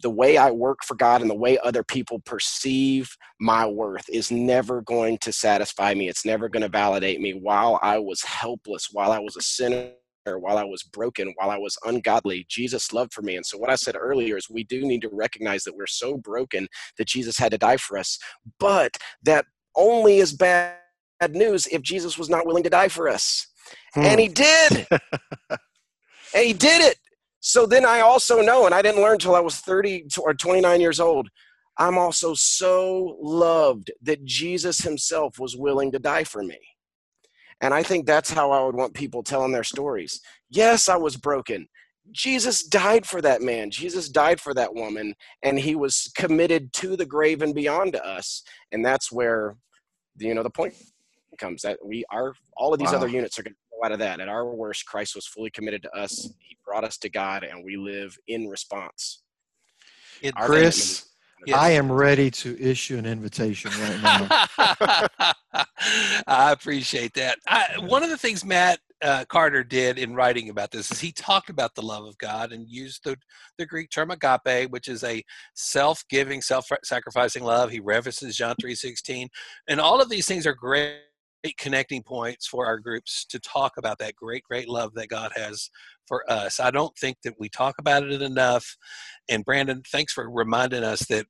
The 0.00 0.10
way 0.10 0.36
I 0.36 0.50
work 0.50 0.78
for 0.84 0.94
God 0.94 1.20
and 1.20 1.28
the 1.28 1.34
way 1.34 1.58
other 1.58 1.82
people 1.82 2.20
perceive 2.20 3.14
my 3.40 3.66
worth 3.66 4.08
is 4.08 4.30
never 4.30 4.80
going 4.80 5.18
to 5.18 5.32
satisfy 5.32 5.92
me. 5.94 6.08
It's 6.08 6.24
never 6.24 6.48
going 6.48 6.62
to 6.62 6.68
validate 6.68 7.20
me 7.20 7.32
while 7.32 7.78
I 7.82 7.98
was 7.98 8.22
helpless, 8.22 8.88
while 8.92 9.10
I 9.10 9.18
was 9.18 9.36
a 9.36 9.42
sinner 9.42 9.90
while 10.24 10.56
I 10.56 10.62
was 10.62 10.84
broken, 10.84 11.34
while 11.36 11.50
I 11.50 11.58
was 11.58 11.76
ungodly, 11.84 12.46
Jesus 12.48 12.92
loved 12.92 13.12
for 13.12 13.22
me. 13.22 13.34
And 13.34 13.44
so, 13.44 13.58
what 13.58 13.70
I 13.70 13.74
said 13.74 13.96
earlier 13.98 14.36
is 14.36 14.48
we 14.48 14.62
do 14.62 14.82
need 14.82 15.02
to 15.02 15.10
recognize 15.12 15.64
that 15.64 15.76
we're 15.76 15.86
so 15.88 16.16
broken 16.16 16.68
that 16.96 17.08
Jesus 17.08 17.36
had 17.36 17.50
to 17.50 17.58
die 17.58 17.76
for 17.76 17.98
us, 17.98 18.20
but 18.60 18.96
that 19.24 19.46
only 19.74 20.18
is 20.18 20.32
bad 20.32 20.76
news 21.30 21.66
if 21.68 21.82
Jesus 21.82 22.18
was 22.18 22.28
not 22.28 22.46
willing 22.46 22.64
to 22.64 22.70
die 22.70 22.88
for 22.88 23.08
us. 23.08 23.46
Hmm. 23.94 24.02
And 24.02 24.20
he 24.20 24.28
did. 24.28 24.86
and 24.90 26.44
he 26.44 26.52
did 26.52 26.82
it. 26.82 26.98
So 27.40 27.66
then 27.66 27.84
I 27.84 28.00
also 28.00 28.40
know, 28.40 28.66
and 28.66 28.74
I 28.74 28.82
didn't 28.82 29.02
learn 29.02 29.14
until 29.14 29.34
I 29.34 29.40
was 29.40 29.56
30 29.56 30.06
or 30.18 30.34
29 30.34 30.80
years 30.80 31.00
old, 31.00 31.28
I'm 31.78 31.98
also 31.98 32.34
so 32.34 33.16
loved 33.20 33.90
that 34.02 34.24
Jesus 34.24 34.78
himself 34.78 35.38
was 35.38 35.56
willing 35.56 35.90
to 35.92 35.98
die 35.98 36.24
for 36.24 36.42
me. 36.42 36.58
And 37.60 37.72
I 37.72 37.82
think 37.82 38.06
that's 38.06 38.30
how 38.30 38.50
I 38.50 38.64
would 38.64 38.74
want 38.74 38.94
people 38.94 39.22
telling 39.22 39.52
their 39.52 39.64
stories. 39.64 40.20
Yes, 40.50 40.88
I 40.88 40.96
was 40.96 41.16
broken. 41.16 41.68
Jesus 42.10 42.64
died 42.64 43.06
for 43.06 43.20
that 43.22 43.42
man. 43.42 43.70
Jesus 43.70 44.08
died 44.08 44.40
for 44.40 44.52
that 44.54 44.74
woman, 44.74 45.14
and 45.42 45.58
he 45.58 45.76
was 45.76 46.10
committed 46.16 46.72
to 46.74 46.96
the 46.96 47.06
grave 47.06 47.42
and 47.42 47.54
beyond 47.54 47.92
to 47.92 48.04
us. 48.04 48.42
And 48.72 48.84
that's 48.84 49.12
where, 49.12 49.56
you 50.18 50.34
know, 50.34 50.42
the 50.42 50.50
point 50.50 50.74
comes 51.38 51.62
that 51.62 51.78
we 51.84 52.04
are 52.10 52.34
all 52.56 52.72
of 52.72 52.78
these 52.78 52.92
Wow. 52.92 52.98
other 52.98 53.08
units 53.08 53.38
are 53.38 53.42
going 53.42 53.54
to 53.54 53.58
go 53.78 53.86
out 53.86 53.92
of 53.92 53.98
that. 54.00 54.20
At 54.20 54.28
our 54.28 54.46
worst, 54.46 54.86
Christ 54.86 55.14
was 55.14 55.26
fully 55.26 55.50
committed 55.50 55.82
to 55.82 55.90
us. 55.96 56.30
He 56.38 56.56
brought 56.64 56.84
us 56.84 56.96
to 56.98 57.08
God, 57.08 57.44
and 57.44 57.64
we 57.64 57.76
live 57.76 58.16
in 58.28 58.48
response. 58.48 59.22
It- 60.20 60.34
Chris, 60.36 61.06
Yes. 61.44 61.58
I 61.58 61.70
am 61.70 61.90
ready 61.90 62.30
to 62.30 62.56
issue 62.60 62.96
an 62.98 63.04
invitation 63.06 63.72
right 63.80 64.00
now. 64.00 64.28
I 66.28 66.52
appreciate 66.52 67.14
that. 67.14 67.38
I, 67.48 67.78
one 67.80 68.04
of 68.04 68.10
the 68.10 68.16
things 68.16 68.44
Matt 68.44 68.78
uh, 69.02 69.24
Carter 69.28 69.64
did 69.64 69.98
in 69.98 70.14
writing 70.14 70.50
about 70.50 70.70
this 70.70 70.92
is 70.92 71.00
he 71.00 71.10
talked 71.10 71.50
about 71.50 71.74
the 71.74 71.82
love 71.82 72.04
of 72.04 72.16
God 72.18 72.52
and 72.52 72.68
used 72.68 73.02
the, 73.02 73.16
the 73.58 73.66
Greek 73.66 73.90
term 73.90 74.12
agape, 74.12 74.70
which 74.70 74.86
is 74.86 75.02
a 75.02 75.20
self-giving, 75.54 76.42
self-sacrificing 76.42 77.42
love. 77.42 77.70
He 77.70 77.80
references 77.80 78.36
John 78.36 78.54
3.16. 78.62 79.26
And 79.68 79.80
all 79.80 80.00
of 80.00 80.08
these 80.08 80.26
things 80.26 80.46
are 80.46 80.54
great 80.54 80.98
connecting 81.58 82.02
points 82.02 82.46
for 82.46 82.66
our 82.66 82.78
groups 82.78 83.24
to 83.26 83.40
talk 83.40 83.72
about 83.76 83.98
that 83.98 84.14
great, 84.14 84.44
great 84.44 84.68
love 84.68 84.94
that 84.94 85.08
God 85.08 85.32
has 85.34 85.70
for 86.06 86.30
us. 86.30 86.60
I 86.60 86.70
don't 86.70 86.96
think 86.98 87.16
that 87.24 87.34
we 87.38 87.48
talk 87.48 87.76
about 87.78 88.04
it 88.04 88.22
enough. 88.22 88.76
And 89.28 89.44
Brandon, 89.44 89.82
thanks 89.90 90.12
for 90.12 90.30
reminding 90.30 90.84
us 90.84 91.00
that 91.06 91.26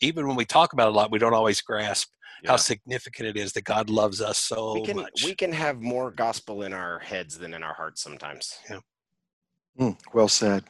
even 0.00 0.26
when 0.26 0.36
we 0.36 0.44
talk 0.44 0.72
about 0.72 0.88
it 0.88 0.94
a 0.94 0.96
lot, 0.96 1.12
we 1.12 1.18
don't 1.18 1.34
always 1.34 1.60
grasp 1.60 2.08
how 2.46 2.56
significant 2.56 3.28
it 3.28 3.36
is 3.36 3.52
that 3.52 3.64
God 3.64 3.90
loves 3.90 4.22
us 4.22 4.38
so 4.38 4.72
we 4.72 4.82
can 4.82 4.96
much. 4.96 5.24
we 5.24 5.34
can 5.34 5.52
have 5.52 5.80
more 5.80 6.10
gospel 6.10 6.62
in 6.62 6.72
our 6.72 6.98
heads 7.00 7.36
than 7.38 7.52
in 7.52 7.62
our 7.62 7.74
hearts 7.74 8.02
sometimes. 8.02 8.58
Mm, 9.78 9.98
well 10.14 10.28
said. 10.28 10.64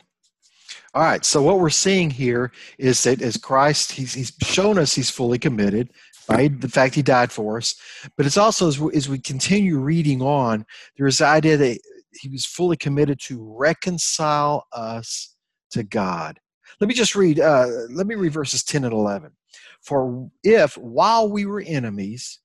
All 0.94 1.02
right. 1.02 1.24
So 1.24 1.42
what 1.42 1.60
we're 1.60 1.70
seeing 1.70 2.10
here 2.10 2.52
is 2.78 3.02
that 3.04 3.22
as 3.22 3.36
Christ, 3.36 3.92
he's, 3.92 4.14
he's 4.14 4.32
shown 4.42 4.78
us 4.78 4.94
he's 4.94 5.10
fully 5.10 5.38
committed 5.38 5.90
by 6.30 6.48
the 6.48 6.68
fact 6.68 6.94
he 6.94 7.02
died 7.02 7.32
for 7.32 7.58
us. 7.58 7.74
But 8.16 8.26
it's 8.26 8.36
also 8.36 8.68
as 8.68 8.78
we, 8.78 8.94
as 8.94 9.08
we 9.08 9.18
continue 9.18 9.78
reading 9.78 10.22
on, 10.22 10.64
there's 10.96 11.18
the 11.18 11.26
idea 11.26 11.56
that 11.56 11.80
he 12.12 12.28
was 12.28 12.46
fully 12.46 12.76
committed 12.76 13.18
to 13.26 13.54
reconcile 13.58 14.64
us 14.72 15.34
to 15.72 15.82
God. 15.82 16.38
Let 16.80 16.88
me 16.88 16.94
just 16.94 17.14
read. 17.14 17.40
Uh, 17.40 17.66
let 17.90 18.06
me 18.06 18.14
read 18.14 18.32
verses 18.32 18.62
ten 18.62 18.84
and 18.84 18.92
eleven. 18.92 19.32
For 19.82 20.30
if 20.44 20.76
while 20.78 21.30
we 21.30 21.46
were 21.46 21.64
enemies, 21.66 22.38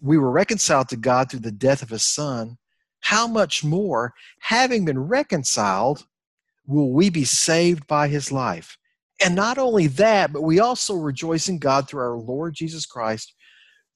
we 0.00 0.18
were 0.18 0.30
reconciled 0.30 0.88
to 0.90 0.96
God 0.96 1.30
through 1.30 1.40
the 1.40 1.52
death 1.52 1.82
of 1.82 1.90
His 1.90 2.06
Son, 2.06 2.58
how 3.00 3.26
much 3.26 3.64
more, 3.64 4.14
having 4.40 4.84
been 4.84 4.98
reconciled, 4.98 6.06
will 6.66 6.92
we 6.92 7.10
be 7.10 7.24
saved 7.24 7.86
by 7.86 8.08
his 8.08 8.30
life. 8.30 8.78
And 9.24 9.34
not 9.34 9.58
only 9.58 9.86
that, 9.88 10.32
but 10.32 10.42
we 10.42 10.60
also 10.60 10.94
rejoice 10.94 11.48
in 11.48 11.58
God 11.58 11.88
through 11.88 12.02
our 12.02 12.16
Lord 12.16 12.54
Jesus 12.54 12.86
Christ, 12.86 13.34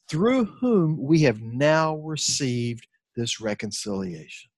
through 0.09 0.45
whom 0.45 0.97
we 1.01 1.23
have 1.23 1.41
now 1.41 1.97
received 1.97 2.87
this 3.17 3.41
reconciliation. 3.41 4.51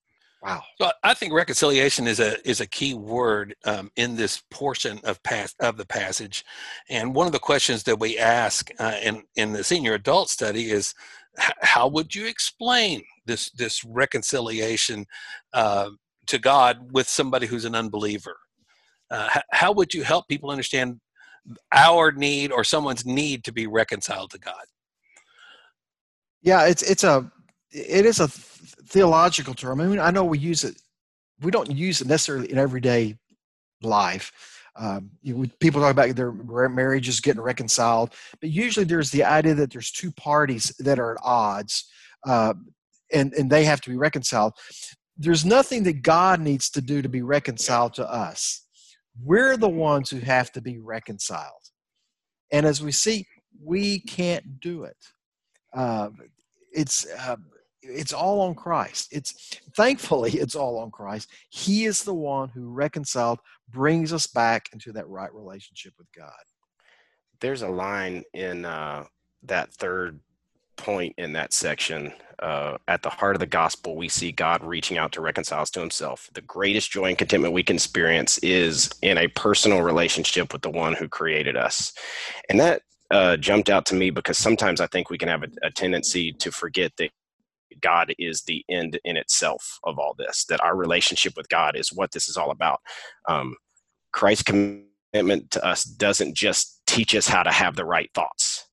Wow. 0.42 0.62
So 0.80 0.90
I 1.02 1.14
think 1.14 1.32
reconciliation 1.32 2.06
is 2.06 2.20
a 2.20 2.48
is 2.48 2.60
a 2.60 2.66
key 2.66 2.94
word 2.94 3.56
um, 3.64 3.90
in 3.96 4.14
this 4.14 4.42
portion 4.52 5.00
of 5.02 5.20
past 5.24 5.56
of 5.60 5.76
the 5.76 5.86
passage, 5.86 6.44
and 6.88 7.12
one 7.12 7.26
of 7.26 7.32
the 7.32 7.40
questions 7.40 7.82
that 7.84 7.98
we 7.98 8.18
ask 8.18 8.70
uh, 8.78 8.96
in 9.02 9.24
in 9.34 9.52
the 9.52 9.64
senior 9.64 9.94
adult 9.94 10.30
study 10.30 10.70
is, 10.70 10.94
how 11.36 11.88
would 11.88 12.14
you 12.14 12.26
explain 12.26 13.02
this 13.26 13.50
this 13.50 13.84
reconciliation 13.84 15.06
uh, 15.54 15.90
to 16.26 16.38
God 16.38 16.92
with 16.92 17.08
somebody 17.08 17.46
who's 17.48 17.64
an 17.64 17.74
unbeliever? 17.74 18.36
Uh, 19.10 19.28
h- 19.36 19.42
how 19.52 19.72
would 19.72 19.94
you 19.94 20.02
help 20.02 20.28
people 20.28 20.50
understand 20.50 21.00
our 21.72 22.12
need 22.12 22.52
or 22.52 22.64
someone's 22.64 23.06
need 23.06 23.44
to 23.44 23.52
be 23.52 23.66
reconciled 23.66 24.30
to 24.30 24.38
God? 24.38 24.64
Yeah, 26.42 26.66
it's 26.66 26.82
it's 26.82 27.04
a 27.04 27.30
it 27.70 28.06
is 28.06 28.20
a 28.20 28.28
theological 28.28 29.54
term. 29.54 29.80
I 29.80 29.86
mean, 29.86 29.98
I 29.98 30.10
know 30.10 30.24
we 30.24 30.38
use 30.38 30.64
it. 30.64 30.80
We 31.40 31.50
don't 31.50 31.70
use 31.70 32.00
it 32.00 32.06
necessarily 32.06 32.50
in 32.50 32.58
everyday 32.58 33.16
life. 33.82 34.32
Um, 34.76 35.10
you 35.22 35.50
people 35.60 35.80
talk 35.80 35.90
about 35.90 36.14
their 36.14 36.32
marriages 36.32 37.20
getting 37.20 37.42
reconciled, 37.42 38.14
but 38.40 38.50
usually 38.50 38.84
there's 38.84 39.10
the 39.10 39.24
idea 39.24 39.54
that 39.54 39.72
there's 39.72 39.90
two 39.90 40.12
parties 40.12 40.72
that 40.78 41.00
are 41.00 41.12
at 41.12 41.18
odds, 41.24 41.90
uh, 42.26 42.54
and 43.12 43.32
and 43.34 43.50
they 43.50 43.64
have 43.64 43.80
to 43.82 43.90
be 43.90 43.96
reconciled. 43.96 44.52
There's 45.16 45.44
nothing 45.44 45.82
that 45.84 46.02
God 46.02 46.40
needs 46.40 46.70
to 46.70 46.80
do 46.80 47.02
to 47.02 47.08
be 47.08 47.22
reconciled 47.22 47.94
to 47.94 48.08
us. 48.08 48.67
We're 49.22 49.56
the 49.56 49.68
ones 49.68 50.10
who 50.10 50.18
have 50.18 50.52
to 50.52 50.60
be 50.60 50.78
reconciled, 50.78 51.70
and 52.52 52.64
as 52.64 52.82
we 52.82 52.92
see, 52.92 53.26
we 53.62 54.00
can't 54.00 54.60
do 54.60 54.84
it. 54.84 54.96
Uh, 55.74 56.10
it's 56.72 57.06
uh, 57.06 57.36
it's 57.82 58.12
all 58.12 58.40
on 58.40 58.54
Christ. 58.54 59.08
It's 59.12 59.60
thankfully 59.76 60.32
it's 60.32 60.54
all 60.54 60.78
on 60.78 60.90
Christ. 60.90 61.30
He 61.50 61.84
is 61.84 62.02
the 62.02 62.14
one 62.14 62.48
who 62.50 62.70
reconciled, 62.70 63.40
brings 63.70 64.12
us 64.12 64.26
back 64.26 64.68
into 64.72 64.92
that 64.92 65.08
right 65.08 65.32
relationship 65.32 65.94
with 65.98 66.08
God. 66.16 66.32
There's 67.40 67.62
a 67.62 67.68
line 67.68 68.24
in 68.34 68.64
uh, 68.64 69.04
that 69.44 69.72
third 69.74 70.20
point 70.78 71.14
in 71.18 71.32
that 71.34 71.52
section. 71.52 72.12
Uh, 72.38 72.78
at 72.86 73.02
the 73.02 73.10
heart 73.10 73.34
of 73.34 73.40
the 73.40 73.46
gospel, 73.46 73.96
we 73.96 74.08
see 74.08 74.30
God 74.30 74.62
reaching 74.62 74.96
out 74.96 75.10
to 75.12 75.20
reconcile 75.20 75.62
us 75.62 75.70
to 75.70 75.80
Himself. 75.80 76.30
The 76.34 76.40
greatest 76.42 76.90
joy 76.92 77.06
and 77.06 77.18
contentment 77.18 77.52
we 77.52 77.64
can 77.64 77.74
experience 77.76 78.38
is 78.38 78.90
in 79.02 79.18
a 79.18 79.26
personal 79.26 79.82
relationship 79.82 80.52
with 80.52 80.62
the 80.62 80.70
one 80.70 80.94
who 80.94 81.08
created 81.08 81.56
us, 81.56 81.92
and 82.48 82.60
that 82.60 82.82
uh, 83.10 83.36
jumped 83.36 83.70
out 83.70 83.86
to 83.86 83.94
me 83.96 84.10
because 84.10 84.38
sometimes 84.38 84.80
I 84.80 84.86
think 84.86 85.10
we 85.10 85.18
can 85.18 85.28
have 85.28 85.42
a, 85.42 85.48
a 85.64 85.70
tendency 85.70 86.32
to 86.34 86.52
forget 86.52 86.92
that 86.98 87.10
God 87.80 88.14
is 88.18 88.42
the 88.42 88.64
end 88.68 88.98
in 89.04 89.16
itself 89.16 89.78
of 89.84 89.98
all 89.98 90.14
this, 90.16 90.44
that 90.46 90.62
our 90.62 90.76
relationship 90.76 91.34
with 91.36 91.48
God 91.48 91.76
is 91.76 91.92
what 91.92 92.12
this 92.12 92.28
is 92.28 92.36
all 92.36 92.50
about. 92.50 92.80
Um, 93.28 93.56
Christ's 94.12 94.44
commitment 94.44 95.50
to 95.52 95.64
us 95.64 95.84
doesn't 95.84 96.34
just 96.34 96.82
teach 96.86 97.14
us 97.14 97.28
how 97.28 97.42
to 97.42 97.50
have 97.50 97.76
the 97.76 97.84
right 97.84 98.10
thoughts. 98.14 98.66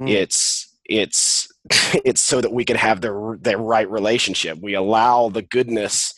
Mm. 0.00 0.10
It's 0.10 0.73
it's 0.84 1.48
it's 2.04 2.20
so 2.20 2.40
that 2.40 2.52
we 2.52 2.64
can 2.64 2.76
have 2.76 3.00
the 3.00 3.38
the 3.40 3.56
right 3.56 3.90
relationship. 3.90 4.58
We 4.60 4.74
allow 4.74 5.28
the 5.28 5.42
goodness 5.42 6.14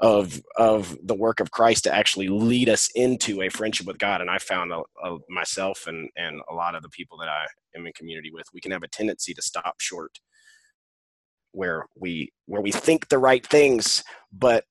of 0.00 0.40
of 0.56 0.96
the 1.02 1.14
work 1.14 1.40
of 1.40 1.50
Christ 1.50 1.84
to 1.84 1.94
actually 1.94 2.28
lead 2.28 2.68
us 2.68 2.90
into 2.94 3.42
a 3.42 3.48
friendship 3.48 3.86
with 3.86 3.98
God. 3.98 4.20
And 4.20 4.30
I 4.30 4.38
found 4.38 4.72
a, 4.72 4.82
a, 5.02 5.18
myself 5.28 5.86
and 5.86 6.08
and 6.16 6.40
a 6.50 6.54
lot 6.54 6.74
of 6.74 6.82
the 6.82 6.88
people 6.88 7.18
that 7.18 7.28
I 7.28 7.46
am 7.76 7.86
in 7.86 7.92
community 7.92 8.30
with, 8.32 8.46
we 8.52 8.60
can 8.60 8.72
have 8.72 8.82
a 8.82 8.88
tendency 8.88 9.34
to 9.34 9.42
stop 9.42 9.80
short 9.80 10.18
where 11.52 11.86
we 11.96 12.32
where 12.46 12.60
we 12.60 12.72
think 12.72 13.08
the 13.08 13.18
right 13.18 13.46
things, 13.46 14.02
but 14.32 14.64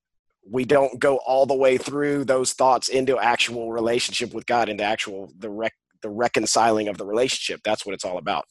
we 0.48 0.64
don't 0.64 0.98
go 0.98 1.16
all 1.26 1.46
the 1.46 1.54
way 1.54 1.78
through 1.78 2.24
those 2.24 2.52
thoughts 2.52 2.88
into 2.88 3.18
actual 3.18 3.72
relationship 3.72 4.34
with 4.34 4.44
God, 4.46 4.68
into 4.68 4.84
actual 4.84 5.32
the 5.38 5.50
rec, 5.50 5.72
the 6.02 6.10
reconciling 6.10 6.88
of 6.88 6.98
the 6.98 7.06
relationship. 7.06 7.60
That's 7.64 7.86
what 7.86 7.94
it's 7.94 8.04
all 8.04 8.18
about. 8.18 8.44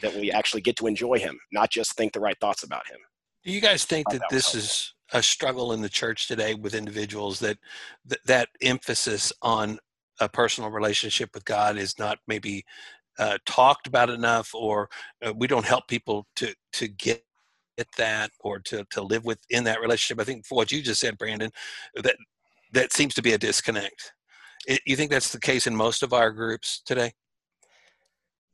That 0.00 0.14
we 0.14 0.32
actually 0.32 0.62
get 0.62 0.76
to 0.76 0.86
enjoy 0.86 1.18
Him, 1.18 1.38
not 1.52 1.70
just 1.70 1.96
think 1.96 2.12
the 2.12 2.20
right 2.20 2.38
thoughts 2.40 2.62
about 2.62 2.86
Him. 2.88 2.98
Do 3.44 3.52
you 3.52 3.60
guys 3.60 3.84
think 3.84 4.08
that 4.10 4.20
that 4.20 4.32
was 4.32 4.44
this 4.44 4.54
is 4.54 4.94
a 5.12 5.22
struggle 5.22 5.72
in 5.72 5.82
the 5.82 5.88
church 5.88 6.28
today 6.28 6.54
with 6.54 6.74
individuals 6.74 7.38
that 7.40 7.58
that, 8.06 8.20
that 8.24 8.48
emphasis 8.62 9.32
on 9.42 9.78
a 10.20 10.28
personal 10.28 10.70
relationship 10.70 11.30
with 11.34 11.44
God 11.44 11.76
is 11.76 11.98
not 11.98 12.18
maybe 12.26 12.64
uh, 13.18 13.36
talked 13.44 13.86
about 13.86 14.08
enough, 14.08 14.54
or 14.54 14.88
uh, 15.24 15.32
we 15.36 15.46
don't 15.46 15.66
help 15.66 15.88
people 15.88 16.26
to 16.36 16.54
to 16.74 16.88
get 16.88 17.22
at 17.78 17.88
that 17.96 18.30
or 18.40 18.58
to 18.60 18.84
to 18.90 19.02
live 19.02 19.24
within 19.24 19.64
that 19.64 19.80
relationship? 19.80 20.20
I 20.20 20.24
think 20.24 20.46
for 20.46 20.56
what 20.56 20.72
you 20.72 20.82
just 20.82 21.00
said, 21.00 21.18
Brandon, 21.18 21.50
that 21.96 22.16
that 22.72 22.92
seems 22.92 23.14
to 23.14 23.22
be 23.22 23.32
a 23.32 23.38
disconnect. 23.38 24.12
I- 24.68 24.78
You 24.86 24.96
think 24.96 25.10
that's 25.10 25.32
the 25.32 25.40
case 25.40 25.66
in 25.66 25.76
most 25.76 26.02
of 26.02 26.12
our 26.12 26.30
groups 26.30 26.80
today? 26.84 27.12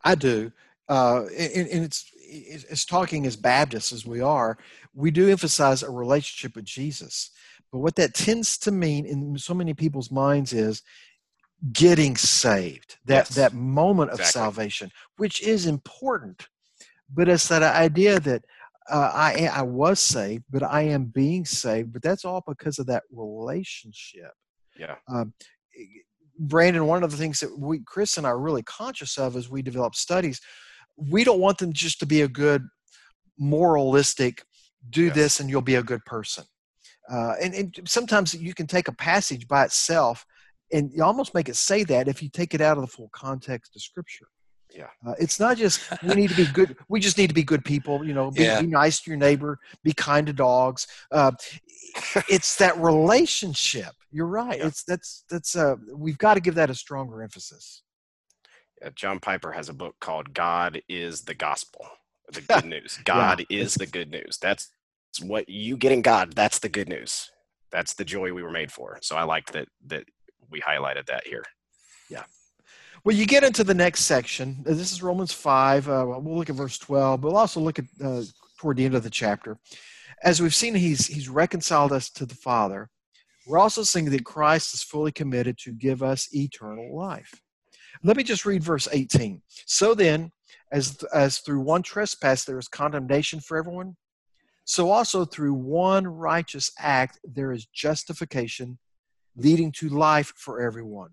I 0.05 0.15
do. 0.15 0.53
Uh, 0.89 1.25
and, 1.37 1.69
and 1.69 1.85
it's, 1.85 2.11
it's 2.23 2.85
talking 2.85 3.27
as 3.27 3.37
Baptists 3.37 3.93
as 3.93 4.07
we 4.07 4.21
are, 4.21 4.59
we 4.95 5.11
do 5.11 5.29
emphasize 5.29 5.83
a 5.83 5.91
relationship 5.91 6.57
with 6.57 6.65
Jesus. 6.65 7.31
But 7.71 7.81
what 7.81 7.97
that 7.97 8.15
tends 8.15 8.57
to 8.59 8.71
mean 8.71 9.05
in 9.07 9.37
so 9.39 9.55
many 9.55 9.75
people's 9.75 10.11
minds 10.11 10.53
is 10.53 10.83
getting 11.73 12.17
saved. 12.17 12.97
That 13.07 13.27
Yes. 13.27 13.35
that 13.37 13.53
moment 13.55 14.11
of 14.11 14.21
Exactly. 14.21 14.41
salvation, 14.41 14.93
which 15.17 15.43
is 15.43 15.67
important. 15.67 16.49
But 17.13 17.29
it's 17.29 17.49
that 17.49 17.63
idea 17.63 18.21
that 18.21 18.45
uh, 18.91 19.11
I 19.15 19.51
I 19.53 19.63
was 19.63 20.01
saved, 20.01 20.45
but 20.51 20.63
I 20.63 20.83
am 20.83 21.07
being 21.07 21.45
saved. 21.45 21.93
But 21.93 22.03
that's 22.03 22.25
all 22.25 22.43
because 22.47 22.79
of 22.79 22.87
that 22.87 23.03
relationship. 23.11 24.33
Yeah. 24.79 24.97
Um, 25.09 25.35
Brandon, 26.39 26.87
one 26.87 27.03
of 27.03 27.11
the 27.11 27.17
things 27.17 27.41
that 27.41 27.59
we, 27.59 27.81
Chris 27.81 28.17
and 28.17 28.27
I, 28.27 28.31
are 28.31 28.39
really 28.39 28.63
conscious 28.63 29.19
of 29.19 29.37
as 29.37 29.51
we 29.51 29.61
develop 29.61 29.95
studies, 29.95 30.41
we 30.99 31.25
don't 31.25 31.41
want 31.41 31.59
them 31.59 31.73
just 31.73 32.01
to 32.01 32.07
be 32.07 32.23
a 32.23 32.29
good 32.29 32.67
moralistic, 33.39 34.43
do 34.91 35.07
Yes. 35.07 35.15
this 35.15 35.41
and 35.41 35.49
you'll 35.51 35.63
be 35.63 35.77
a 35.77 35.83
good 35.83 36.05
person. 36.05 36.45
Uh, 37.11 37.35
and, 37.43 37.55
and 37.55 37.81
sometimes 37.87 38.35
you 38.35 38.53
can 38.53 38.67
take 38.67 38.89
a 38.89 38.93
passage 38.93 39.49
by 39.49 39.65
itself 39.65 40.27
and 40.73 40.91
you 40.93 41.03
almost 41.03 41.35
make 41.35 41.49
it 41.49 41.57
say 41.57 41.83
that 41.85 42.09
if 42.09 42.23
you 42.23 42.29
take 42.29 42.53
it 42.55 42.61
out 42.61 42.77
of 42.77 42.83
the 42.83 42.87
full 42.87 43.09
context 43.13 43.75
of 43.75 43.81
Scripture. 43.83 44.27
Yeah. 44.75 44.89
Uh, 45.07 45.15
it's 45.19 45.41
not 45.41 45.57
just 45.57 45.81
we 46.03 46.15
need 46.15 46.29
to 46.29 46.37
be 46.37 46.45
good. 46.53 46.77
We 46.91 47.01
just 47.01 47.17
need 47.17 47.29
to 47.29 47.35
be 47.35 47.43
good 47.43 47.65
people. 47.65 48.05
You 48.07 48.13
know, 48.13 48.31
be, 48.31 48.43
Yeah. 48.43 48.61
be 48.61 48.67
nice 48.67 49.01
to 49.01 49.11
your 49.11 49.17
neighbor, 49.17 49.59
be 49.83 49.95
kind 49.95 50.27
to 50.27 50.35
dogs. 50.35 50.87
Uh, 51.11 51.33
it's 52.29 52.57
that 52.57 52.77
relationship. 52.77 53.93
You're 54.11 54.27
right. 54.27 54.59
Yeah. 54.59 54.67
It's 54.67 54.85
that's 54.85 55.25
that's 55.31 55.57
uh 55.57 55.77
we've 55.95 56.19
got 56.19 56.35
to 56.35 56.41
give 56.41 56.55
that 56.57 56.69
a 56.69 56.75
stronger 56.75 57.23
emphasis. 57.23 57.83
Uh, 58.85 58.91
John 58.95 59.21
Piper 59.21 59.53
has 59.53 59.69
a 59.69 59.75
book 59.75 59.97
called 60.01 60.35
God 60.35 60.81
is 60.89 61.23
the 61.23 61.35
Gospel, 61.35 61.87
the 62.33 62.41
good 62.49 62.65
news. 62.65 62.99
God 63.05 63.45
is 63.51 63.75
the 63.75 63.87
good 63.87 64.11
news. 64.11 64.39
That's 64.41 64.71
what 65.23 65.49
you 65.49 65.77
get 65.77 65.93
in 65.93 66.03
God. 66.03 66.33
That's 66.35 66.59
the 66.59 66.69
good 66.69 66.89
news. 66.89 67.31
That's 67.71 67.95
the 67.95 68.05
joy 68.05 68.33
we 68.33 68.43
were 68.43 68.51
made 68.51 68.73
for. 68.73 68.99
So 69.03 69.17
I 69.17 69.25
liked 69.25 69.53
that 69.53 69.69
that 69.87 70.05
we 70.51 70.61
highlighted 70.61 71.07
that 71.07 71.27
here. 71.27 71.45
Yeah. 72.09 72.25
Well, 73.05 73.15
you 73.15 73.27
get 73.27 73.45
into 73.45 73.65
the 73.65 73.75
next 73.75 74.05
section. 74.05 74.65
Uh, 74.67 74.75
This 74.75 74.93
is 74.93 75.03
Romans 75.03 75.33
5. 75.33 75.89
Uh, 75.89 76.05
we'll 76.07 76.37
look 76.37 76.51
at 76.51 76.57
verse 76.57 76.79
12, 76.79 77.21
but 77.21 77.29
we'll 77.29 77.37
also 77.37 77.61
look 77.61 77.79
at 77.79 77.85
uh, 78.03 78.23
toward 78.59 78.77
the 78.77 78.85
end 78.85 78.95
of 78.95 79.03
the 79.03 79.11
chapter. 79.11 79.59
As 80.23 80.43
we've 80.43 80.55
seen, 80.55 80.75
he's, 80.75 81.07
he's 81.07 81.29
reconciled 81.29 81.93
us 81.93 82.11
to 82.11 82.27
the 82.27 82.35
Father. 82.35 82.91
We're 83.47 83.59
also 83.59 83.83
seeing 83.83 84.11
that 84.11 84.25
Christ 84.25 84.75
is 84.75 84.83
fully 84.83 85.13
committed 85.13 85.59
to 85.59 85.73
give 85.73 86.03
us 86.03 86.29
eternal 86.35 86.95
life. 86.97 87.41
Let 88.03 88.17
me 88.17 88.23
just 88.23 88.47
read 88.47 88.63
verse 88.63 88.89
18. 88.91 89.43
So 89.67 89.95
then, 89.95 90.31
as, 90.71 91.03
as 91.13 91.39
through 91.39 91.61
one 91.61 91.83
trespass 91.83 92.45
there 92.45 92.59
is 92.59 92.69
condemnation 92.69 93.41
for 93.41 93.57
everyone, 93.57 93.97
so 94.65 94.91
also 94.91 95.25
through 95.25 95.55
one 95.55 96.07
righteous 96.07 96.71
act 96.79 97.19
there 97.25 97.53
is 97.53 97.67
justification 97.67 98.79
leading 99.37 99.73
to 99.73 99.89
life 99.89 100.33
for 100.37 100.61
everyone. 100.61 101.11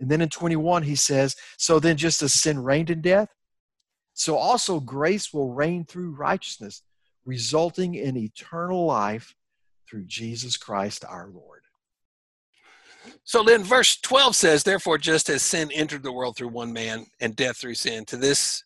And 0.00 0.10
then 0.10 0.20
in 0.20 0.28
21, 0.28 0.82
he 0.82 0.94
says, 0.94 1.36
So 1.56 1.80
then, 1.80 1.96
just 1.96 2.22
as 2.22 2.32
sin 2.32 2.58
reigned 2.62 2.90
in 2.90 3.00
death, 3.00 3.28
so 4.14 4.36
also 4.36 4.80
grace 4.80 5.32
will 5.32 5.52
reign 5.52 5.84
through 5.84 6.16
righteousness, 6.16 6.82
resulting 7.24 7.94
in 7.94 8.16
eternal 8.16 8.84
life 8.86 9.34
through 9.88 10.04
Jesus 10.06 10.56
Christ 10.56 11.04
our 11.08 11.28
Lord. 11.32 11.62
So 13.28 13.42
then, 13.42 13.62
verse 13.62 13.98
12 14.00 14.34
says, 14.34 14.62
Therefore, 14.62 14.96
just 14.96 15.28
as 15.28 15.42
sin 15.42 15.70
entered 15.74 16.02
the 16.02 16.10
world 16.10 16.34
through 16.34 16.48
one 16.48 16.72
man 16.72 17.04
and 17.20 17.36
death 17.36 17.58
through 17.58 17.74
sin, 17.74 18.06
to 18.06 18.16
this, 18.16 18.64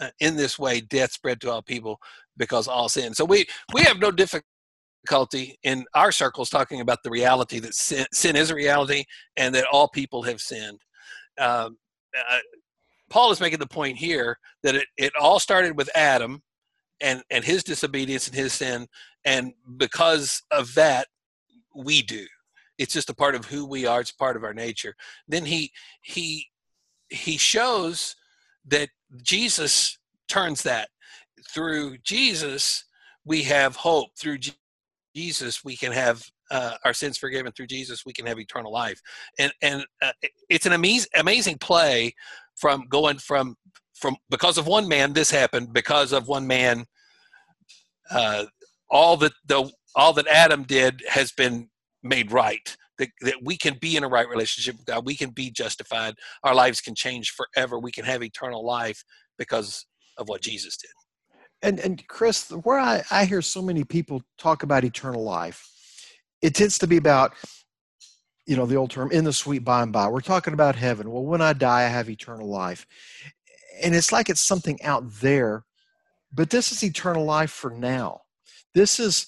uh, 0.00 0.08
in 0.20 0.34
this 0.34 0.58
way, 0.58 0.80
death 0.80 1.12
spread 1.12 1.42
to 1.42 1.50
all 1.50 1.60
people 1.60 2.00
because 2.38 2.68
all 2.68 2.88
sin. 2.88 3.12
So 3.12 3.26
we, 3.26 3.44
we 3.74 3.82
have 3.82 3.98
no 3.98 4.10
difficulty 4.10 5.58
in 5.62 5.84
our 5.92 6.10
circles 6.10 6.48
talking 6.48 6.80
about 6.80 7.02
the 7.02 7.10
reality 7.10 7.58
that 7.58 7.74
sin, 7.74 8.06
sin 8.10 8.34
is 8.34 8.50
a 8.50 8.54
reality 8.54 9.04
and 9.36 9.54
that 9.54 9.66
all 9.70 9.88
people 9.88 10.22
have 10.22 10.40
sinned. 10.40 10.80
Um, 11.38 11.76
uh, 12.16 12.38
Paul 13.10 13.30
is 13.30 13.40
making 13.40 13.58
the 13.58 13.66
point 13.66 13.98
here 13.98 14.38
that 14.62 14.74
it, 14.74 14.86
it 14.96 15.12
all 15.20 15.38
started 15.38 15.76
with 15.76 15.90
Adam 15.94 16.42
and, 17.02 17.22
and 17.30 17.44
his 17.44 17.62
disobedience 17.62 18.26
and 18.26 18.36
his 18.36 18.54
sin. 18.54 18.86
And 19.26 19.52
because 19.76 20.44
of 20.50 20.74
that, 20.76 21.08
we 21.74 22.00
do 22.00 22.24
it's 22.78 22.92
just 22.92 23.10
a 23.10 23.14
part 23.14 23.34
of 23.34 23.44
who 23.44 23.66
we 23.66 23.86
are 23.86 24.00
it's 24.00 24.12
part 24.12 24.36
of 24.36 24.44
our 24.44 24.54
nature. 24.54 24.94
Then 25.26 25.44
he 25.44 25.72
he 26.02 26.46
he 27.08 27.36
shows 27.36 28.16
that 28.66 28.90
jesus 29.22 29.98
turns 30.28 30.62
that. 30.62 30.88
Through 31.52 31.98
jesus 31.98 32.84
we 33.24 33.42
have 33.42 33.76
hope. 33.76 34.10
Through 34.18 34.38
jesus 35.14 35.64
we 35.64 35.76
can 35.76 35.92
have 35.92 36.24
uh, 36.50 36.76
our 36.84 36.94
sins 36.94 37.18
forgiven. 37.18 37.52
Through 37.52 37.66
jesus 37.66 38.04
we 38.06 38.12
can 38.12 38.26
have 38.26 38.38
eternal 38.38 38.72
life. 38.72 39.00
And 39.38 39.52
and 39.62 39.84
uh, 40.00 40.12
it's 40.48 40.66
an 40.66 40.72
amazing 40.72 41.10
amazing 41.16 41.58
play 41.58 42.14
from 42.56 42.86
going 42.88 43.18
from 43.18 43.56
from 43.94 44.16
because 44.30 44.58
of 44.58 44.66
one 44.66 44.88
man 44.88 45.12
this 45.12 45.30
happened 45.30 45.72
because 45.72 46.12
of 46.12 46.28
one 46.28 46.46
man 46.46 46.84
uh, 48.10 48.44
all 48.90 49.16
that 49.16 49.32
the 49.46 49.70
all 49.94 50.12
that 50.12 50.26
adam 50.28 50.62
did 50.62 51.02
has 51.08 51.32
been 51.32 51.68
made 52.02 52.32
right 52.32 52.76
that, 52.98 53.10
that 53.22 53.36
we 53.42 53.56
can 53.56 53.76
be 53.80 53.96
in 53.96 54.04
a 54.04 54.08
right 54.08 54.28
relationship 54.28 54.76
with 54.76 54.86
god 54.86 55.06
we 55.06 55.16
can 55.16 55.30
be 55.30 55.50
justified 55.50 56.14
our 56.44 56.54
lives 56.54 56.80
can 56.80 56.94
change 56.94 57.32
forever 57.32 57.78
we 57.78 57.92
can 57.92 58.04
have 58.04 58.22
eternal 58.22 58.64
life 58.64 59.04
because 59.38 59.86
of 60.18 60.28
what 60.28 60.42
jesus 60.42 60.76
did 60.76 60.90
And, 61.62 61.80
and 61.80 62.06
Chris, 62.08 62.50
where 62.50 62.78
I, 62.78 63.02
I 63.10 63.24
hear 63.24 63.42
so 63.42 63.62
many 63.62 63.84
people 63.84 64.22
talk 64.38 64.62
about 64.62 64.84
eternal 64.84 65.24
life, 65.24 65.66
it 66.40 66.54
tends 66.54 66.78
to 66.78 66.86
be 66.86 66.96
about, 66.98 67.32
you 68.46 68.56
know, 68.56 68.66
the 68.66 68.76
old 68.76 68.90
term, 68.92 69.10
in 69.10 69.24
the 69.24 69.32
sweet 69.32 69.64
by 69.64 69.82
and 69.82 69.92
by. 69.92 70.08
We're 70.08 70.20
talking 70.20 70.54
about 70.54 70.76
heaven. 70.76 71.10
Well, 71.10 71.24
when 71.24 71.42
I 71.42 71.52
die, 71.52 71.82
I 71.84 71.88
have 71.88 72.08
eternal 72.08 72.48
life. 72.48 72.86
And 73.82 73.94
it's 73.94 74.12
like 74.12 74.28
it's 74.30 74.40
something 74.40 74.80
out 74.82 75.04
there, 75.20 75.64
but 76.32 76.50
this 76.50 76.72
is 76.72 76.82
eternal 76.84 77.24
life 77.24 77.50
for 77.50 77.70
now. 77.70 78.22
This 78.74 79.00
is 79.00 79.26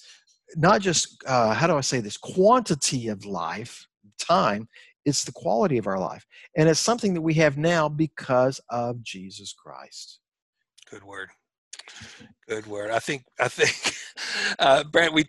not 0.56 0.80
just, 0.80 1.22
uh, 1.26 1.54
how 1.54 1.66
do 1.66 1.76
I 1.76 1.80
say 1.80 2.00
this, 2.00 2.16
quantity 2.16 3.08
of 3.08 3.24
life, 3.24 3.86
time, 4.18 4.68
it's 5.04 5.24
the 5.24 5.32
quality 5.32 5.78
of 5.78 5.86
our 5.86 5.98
life. 5.98 6.26
And 6.56 6.68
it's 6.68 6.80
something 6.80 7.14
that 7.14 7.22
we 7.22 7.34
have 7.34 7.56
now 7.56 7.88
because 7.88 8.60
of 8.70 9.02
Jesus 9.02 9.52
Christ. 9.52 10.18
good 10.90 11.04
word 11.04 11.28
good 12.48 12.66
word 12.66 12.90
i 12.90 12.98
think 12.98 13.24
i 13.38 13.48
think 13.48 13.94
uh 14.58 14.84
brent 14.84 15.12
we 15.12 15.24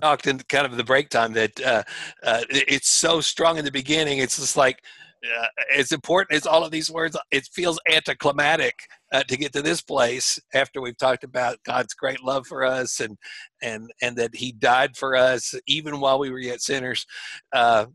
talked 0.00 0.26
in 0.26 0.38
kind 0.48 0.66
of 0.66 0.76
the 0.76 0.84
break 0.84 1.08
time 1.10 1.32
that 1.32 1.60
uh, 1.60 1.82
uh, 2.22 2.42
it's 2.50 2.88
so 2.88 3.20
strong 3.20 3.58
in 3.58 3.64
the 3.64 3.70
beginning. 3.70 4.18
It's 4.18 4.36
just 4.36 4.56
like 4.56 4.82
uh, 5.24 5.46
as 5.76 5.92
important 5.92 6.36
as 6.36 6.46
all 6.46 6.64
of 6.64 6.70
these 6.70 6.90
words. 6.90 7.16
It 7.30 7.46
feels 7.52 7.80
anticlimactic 7.92 8.74
uh, 9.12 9.22
to 9.24 9.36
get 9.36 9.52
to 9.52 9.62
this 9.62 9.80
place 9.82 10.38
after 10.54 10.80
we've 10.80 10.98
talked 10.98 11.24
about 11.24 11.62
God's 11.64 11.94
great 11.94 12.22
love 12.22 12.46
for 12.46 12.64
us 12.64 13.00
and 13.00 13.16
and 13.62 13.90
and 14.02 14.16
that 14.16 14.34
He 14.34 14.52
died 14.52 14.96
for 14.96 15.16
us 15.16 15.54
even 15.66 16.00
while 16.00 16.18
we 16.18 16.30
were 16.30 16.38
yet 16.40 16.60
sinners. 16.60 17.06
Uh, 17.52 17.86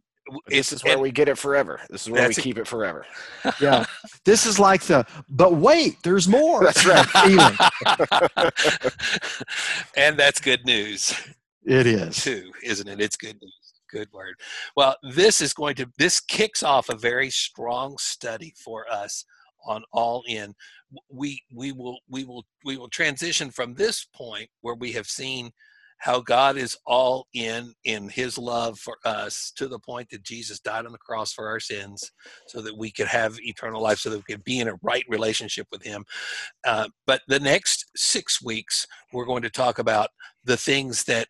this 0.48 0.72
is 0.72 0.84
where 0.84 0.94
and- 0.94 1.02
we 1.02 1.12
get 1.12 1.28
it 1.28 1.38
forever. 1.38 1.82
This 1.90 2.04
is 2.04 2.12
where 2.12 2.28
we 2.28 2.34
keep 2.36 2.58
it 2.58 2.68
forever. 2.68 3.06
Yeah. 3.60 3.86
this 4.24 4.46
is 4.46 4.60
like 4.60 4.84
the, 4.84 5.06
but 5.30 5.56
wait, 5.56 5.98
there's 6.04 6.28
more. 6.38 6.64
That's 6.64 6.86
right. 6.86 7.08
and 9.98 10.18
that's 10.18 10.40
good 10.40 10.66
news. 10.66 11.14
It 11.66 11.86
is. 11.88 12.24
too, 12.24 12.52
isn't 12.64 12.88
it? 12.88 13.02
It's 13.02 13.16
good 13.16 13.38
news. 13.42 13.74
Good 13.92 14.08
word. 14.14 14.36
Well, 14.76 14.96
this 15.12 15.42
is 15.42 15.54
going 15.54 15.76
to 15.76 15.86
this 15.98 16.20
kicks 16.22 16.64
off 16.64 16.88
a 16.90 16.96
very 16.96 17.30
strong 17.30 17.98
study 17.98 18.54
for 18.64 18.86
us 18.92 19.26
on 19.66 19.84
all 19.92 20.24
in. 20.28 20.54
We 21.10 21.42
we 21.54 21.72
will 21.72 22.00
we 22.10 22.24
will 22.24 22.46
we 22.66 22.78
will 22.78 22.90
transition 22.90 23.52
from 23.52 23.74
this 23.74 24.06
point 24.14 24.50
where 24.62 24.76
we 24.76 24.92
have 24.94 25.08
seen 25.08 25.52
how 25.98 26.20
God 26.20 26.58
is 26.58 26.76
all 26.88 27.28
in 27.34 27.74
in 27.84 28.10
his 28.10 28.38
love 28.38 28.80
for 28.80 28.98
us 29.06 29.52
to 29.56 29.68
the 29.68 29.80
point 29.80 30.10
that 30.10 30.24
Jesus 30.24 30.60
died 30.60 30.86
on 30.86 30.92
the 30.92 30.98
cross 30.98 31.32
for 31.32 31.48
our 31.48 31.60
sins 31.60 32.12
so 32.48 32.60
that 32.62 32.76
we 32.76 32.92
could 32.92 33.08
have 33.08 33.38
eternal 33.42 33.82
life 33.82 34.00
so 34.00 34.10
that 34.10 34.18
we 34.18 34.34
could 34.34 34.44
be 34.44 34.60
in 34.60 34.68
a 34.68 34.80
right 34.82 35.06
relationship 35.08 35.68
with 35.72 35.84
him. 35.84 36.04
Uh, 36.66 36.88
but 37.06 37.22
the 37.28 37.40
next 37.40 37.86
6 37.96 38.42
weeks 38.42 38.88
we're 39.14 39.26
going 39.26 39.44
to 39.44 39.50
talk 39.50 39.78
about 39.78 40.10
the 40.44 40.58
things 40.58 41.04
that 41.04 41.28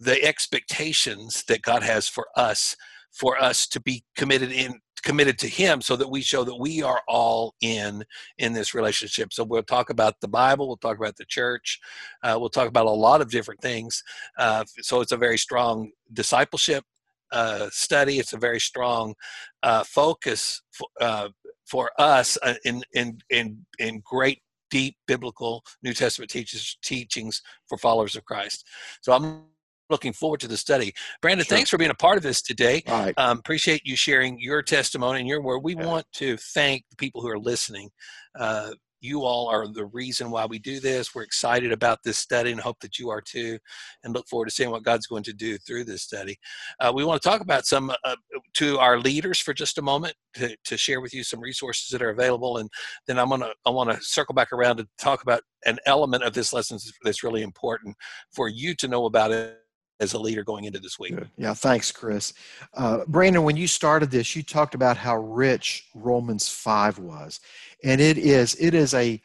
the 0.00 0.22
expectations 0.24 1.44
that 1.46 1.62
God 1.62 1.82
has 1.82 2.08
for 2.08 2.26
us, 2.34 2.74
for 3.12 3.40
us 3.40 3.66
to 3.68 3.80
be 3.80 4.02
committed 4.16 4.50
in 4.50 4.80
committed 5.00 5.38
to 5.38 5.48
Him, 5.48 5.80
so 5.80 5.96
that 5.96 6.08
we 6.08 6.22
show 6.22 6.44
that 6.44 6.56
we 6.56 6.82
are 6.82 7.02
all 7.08 7.54
in 7.60 8.04
in 8.38 8.52
this 8.52 8.74
relationship. 8.74 9.32
So 9.32 9.44
we'll 9.44 9.62
talk 9.62 9.90
about 9.90 10.20
the 10.20 10.28
Bible, 10.28 10.66
we'll 10.68 10.76
talk 10.76 10.98
about 10.98 11.16
the 11.16 11.24
church, 11.24 11.80
uh, 12.22 12.36
we'll 12.38 12.48
talk 12.48 12.68
about 12.68 12.86
a 12.86 12.90
lot 12.90 13.20
of 13.20 13.30
different 13.30 13.60
things. 13.60 14.02
Uh, 14.38 14.64
so 14.80 15.00
it's 15.00 15.12
a 15.12 15.16
very 15.16 15.38
strong 15.38 15.90
discipleship 16.12 16.84
uh, 17.32 17.68
study. 17.70 18.18
It's 18.18 18.32
a 18.32 18.38
very 18.38 18.60
strong 18.60 19.14
uh, 19.62 19.84
focus 19.84 20.62
for, 20.72 20.88
uh, 21.00 21.28
for 21.66 21.90
us 21.98 22.38
uh, 22.42 22.54
in 22.64 22.82
in 22.94 23.18
in 23.30 23.64
in 23.78 24.02
great 24.04 24.40
deep 24.70 24.96
biblical 25.06 25.64
New 25.82 25.92
Testament 25.92 26.30
teaches, 26.30 26.78
teachings 26.82 27.42
for 27.68 27.76
followers 27.76 28.16
of 28.16 28.24
Christ. 28.24 28.66
So 29.00 29.12
I'm 29.12 29.42
looking 29.90 30.12
forward 30.12 30.40
to 30.40 30.48
the 30.48 30.56
study. 30.56 30.92
Brandon, 31.20 31.44
Sure. 31.44 31.56
thanks 31.56 31.70
for 31.70 31.78
being 31.78 31.90
a 31.90 31.94
part 31.94 32.16
of 32.16 32.22
this 32.22 32.40
today. 32.40 32.82
Right. 32.86 33.14
Um, 33.18 33.38
appreciate 33.38 33.82
you 33.84 33.96
sharing 33.96 34.38
your 34.38 34.62
testimony 34.62 35.20
and 35.20 35.28
your 35.28 35.42
word. 35.42 35.58
We 35.58 35.74
Yeah. 35.74 35.86
want 35.86 36.06
to 36.14 36.36
thank 36.36 36.84
the 36.90 36.96
people 36.96 37.20
who 37.20 37.28
are 37.28 37.38
listening. 37.38 37.90
Uh, 38.38 38.72
you 39.02 39.24
all 39.24 39.48
are 39.48 39.66
the 39.66 39.86
reason 39.86 40.30
why 40.30 40.44
we 40.44 40.58
do 40.58 40.78
this. 40.78 41.14
We're 41.14 41.22
excited 41.22 41.72
about 41.72 42.00
this 42.04 42.18
study 42.18 42.50
and 42.52 42.60
hope 42.60 42.78
that 42.80 42.98
you 42.98 43.08
are 43.08 43.22
too, 43.22 43.58
and 44.04 44.12
look 44.14 44.28
forward 44.28 44.44
to 44.46 44.50
seeing 44.54 44.70
what 44.70 44.82
God's 44.82 45.06
going 45.06 45.22
to 45.22 45.32
do 45.32 45.56
through 45.56 45.84
this 45.84 46.02
study. 46.02 46.38
Uh, 46.80 46.92
we 46.94 47.02
want 47.02 47.20
to 47.22 47.26
talk 47.26 47.40
about 47.40 47.64
some 47.64 47.90
uh, 48.04 48.16
to 48.54 48.78
our 48.78 48.98
leaders 48.98 49.38
for 49.38 49.54
just 49.54 49.78
a 49.78 49.82
moment 49.82 50.14
to, 50.34 50.54
to 50.66 50.76
share 50.76 51.00
with 51.00 51.14
you 51.14 51.24
some 51.24 51.40
resources 51.40 51.88
that 51.90 52.02
are 52.02 52.10
available, 52.10 52.58
and 52.58 52.68
then 53.06 53.18
I'm 53.18 53.30
gonna 53.30 53.52
I 53.64 53.70
want 53.70 53.90
to 53.90 53.98
circle 54.02 54.34
back 54.34 54.52
around 54.52 54.76
to 54.76 54.88
talk 54.98 55.22
about 55.22 55.40
an 55.64 55.78
element 55.86 56.22
of 56.22 56.34
this 56.34 56.52
lesson 56.52 56.78
that's 57.02 57.22
really 57.22 57.42
important 57.42 57.96
for 58.34 58.48
you 58.50 58.74
to 58.76 58.86
know 58.86 59.06
about 59.06 59.30
it 59.32 59.56
as 60.00 60.14
a 60.14 60.18
leader 60.18 60.42
going 60.42 60.64
into 60.64 60.78
this 60.78 60.98
week. 60.98 61.14
Yeah, 61.36 61.54
thanks, 61.54 61.92
Chris. 61.92 62.32
Uh, 62.74 63.00
Brandon, 63.06 63.42
when 63.42 63.56
you 63.56 63.66
started 63.66 64.10
this, 64.10 64.34
you 64.34 64.42
talked 64.42 64.74
about 64.74 64.96
how 64.96 65.16
rich 65.16 65.88
Romans 65.94 66.48
5 66.48 66.98
was. 66.98 67.40
And 67.84 68.00
it 68.00 68.18
is, 68.18 68.56
it 68.58 68.74
is 68.74 68.94
a 68.94 69.20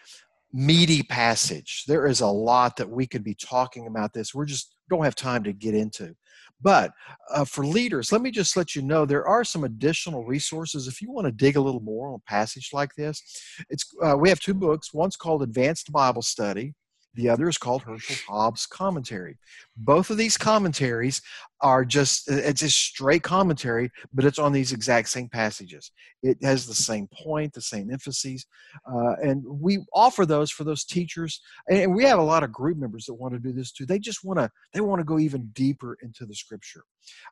meaty 0.54 1.04
passage. 1.04 1.86
There 1.88 2.08
is 2.08 2.22
a 2.22 2.28
lot 2.28 2.78
that 2.78 2.90
we 2.90 3.08
could 3.08 3.24
be 3.24 3.36
talking 3.36 3.88
about 3.88 4.14
this. 4.14 4.36
We're 4.36 4.46
just 4.46 4.76
don't 4.90 5.04
have 5.04 5.16
time 5.16 5.44
to 5.44 5.54
get 5.54 5.74
into. 5.74 6.16
But 6.62 6.92
uh, 7.34 7.46
for 7.46 7.66
leaders, 7.66 8.12
let 8.12 8.22
me 8.22 8.32
just 8.32 8.56
let 8.56 8.76
you 8.76 8.82
know 8.82 9.06
there 9.06 9.28
are 9.28 9.44
some 9.44 9.66
additional 9.66 10.26
resources 10.26 10.88
if 10.88 11.02
you 11.02 11.12
want 11.12 11.26
to 11.26 11.32
dig 11.32 11.58
a 11.58 11.62
little 11.62 11.82
more 11.82 12.10
on 12.10 12.16
a 12.16 12.30
passage 12.30 12.70
like 12.72 12.96
this. 12.96 13.22
It's 13.70 13.86
uh, 14.02 14.16
we 14.18 14.30
have 14.30 14.40
two 14.40 14.54
books. 14.54 14.94
One's 14.94 15.18
called 15.18 15.44
Advanced 15.44 15.92
Bible 15.92 16.22
Study, 16.22 16.74
the 17.16 17.30
other 17.30 17.50
is 17.50 17.58
called 17.58 17.84
Herschel 17.84 18.16
Hobbs 18.28 18.66
Commentary. 18.66 19.38
Both 19.76 20.10
of 20.10 20.18
these 20.18 20.38
commentaries 20.38 21.22
are 21.62 21.86
just, 21.86 22.30
it's 22.30 22.62
just 22.62 22.78
straight 22.78 23.24
commentary, 23.24 23.90
but 24.14 24.26
it's 24.26 24.40
on 24.40 24.52
these 24.52 24.74
exact 24.74 25.10
same 25.10 25.30
passages. 25.30 25.92
It 26.22 26.38
has 26.44 26.68
the 26.68 26.76
same 26.76 27.08
point, 27.14 27.54
the 27.54 27.62
same 27.62 27.90
emphases. 27.92 28.46
Uh, 28.86 29.16
and 29.24 29.44
we 29.48 29.80
offer 29.94 30.26
those 30.26 30.52
for 30.52 30.64
those 30.64 30.84
teachers. 30.84 31.42
And 31.70 31.96
we 31.96 32.04
have 32.04 32.20
a 32.20 32.24
lot 32.24 32.44
of 32.44 32.52
group 32.52 32.78
members 32.78 33.06
that 33.06 33.14
want 33.14 33.34
to 33.34 33.40
do 33.40 33.54
this 33.54 33.72
too. 33.72 33.86
They 33.86 34.00
just 34.00 34.24
want 34.24 34.40
to, 34.40 34.50
they 34.74 34.82
want 34.82 35.00
to 35.00 35.06
go 35.06 35.18
even 35.18 35.50
deeper 35.54 35.98
into 36.02 36.26
the 36.26 36.36
scripture. 36.36 36.84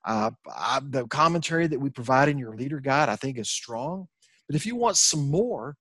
Uh, 0.05 0.31
I, 0.49 0.79
the 0.81 1.07
commentary 1.07 1.67
that 1.67 1.79
we 1.79 1.89
provide 1.89 2.29
in 2.29 2.37
your 2.37 2.55
leader 2.55 2.79
guide, 2.79 3.09
I 3.09 3.15
think 3.15 3.37
is 3.37 3.49
strong. 3.49 4.07
But 4.47 4.55
if 4.55 4.65
you 4.65 4.75
want 4.75 4.97
some 4.97 5.29
more, 5.29 5.75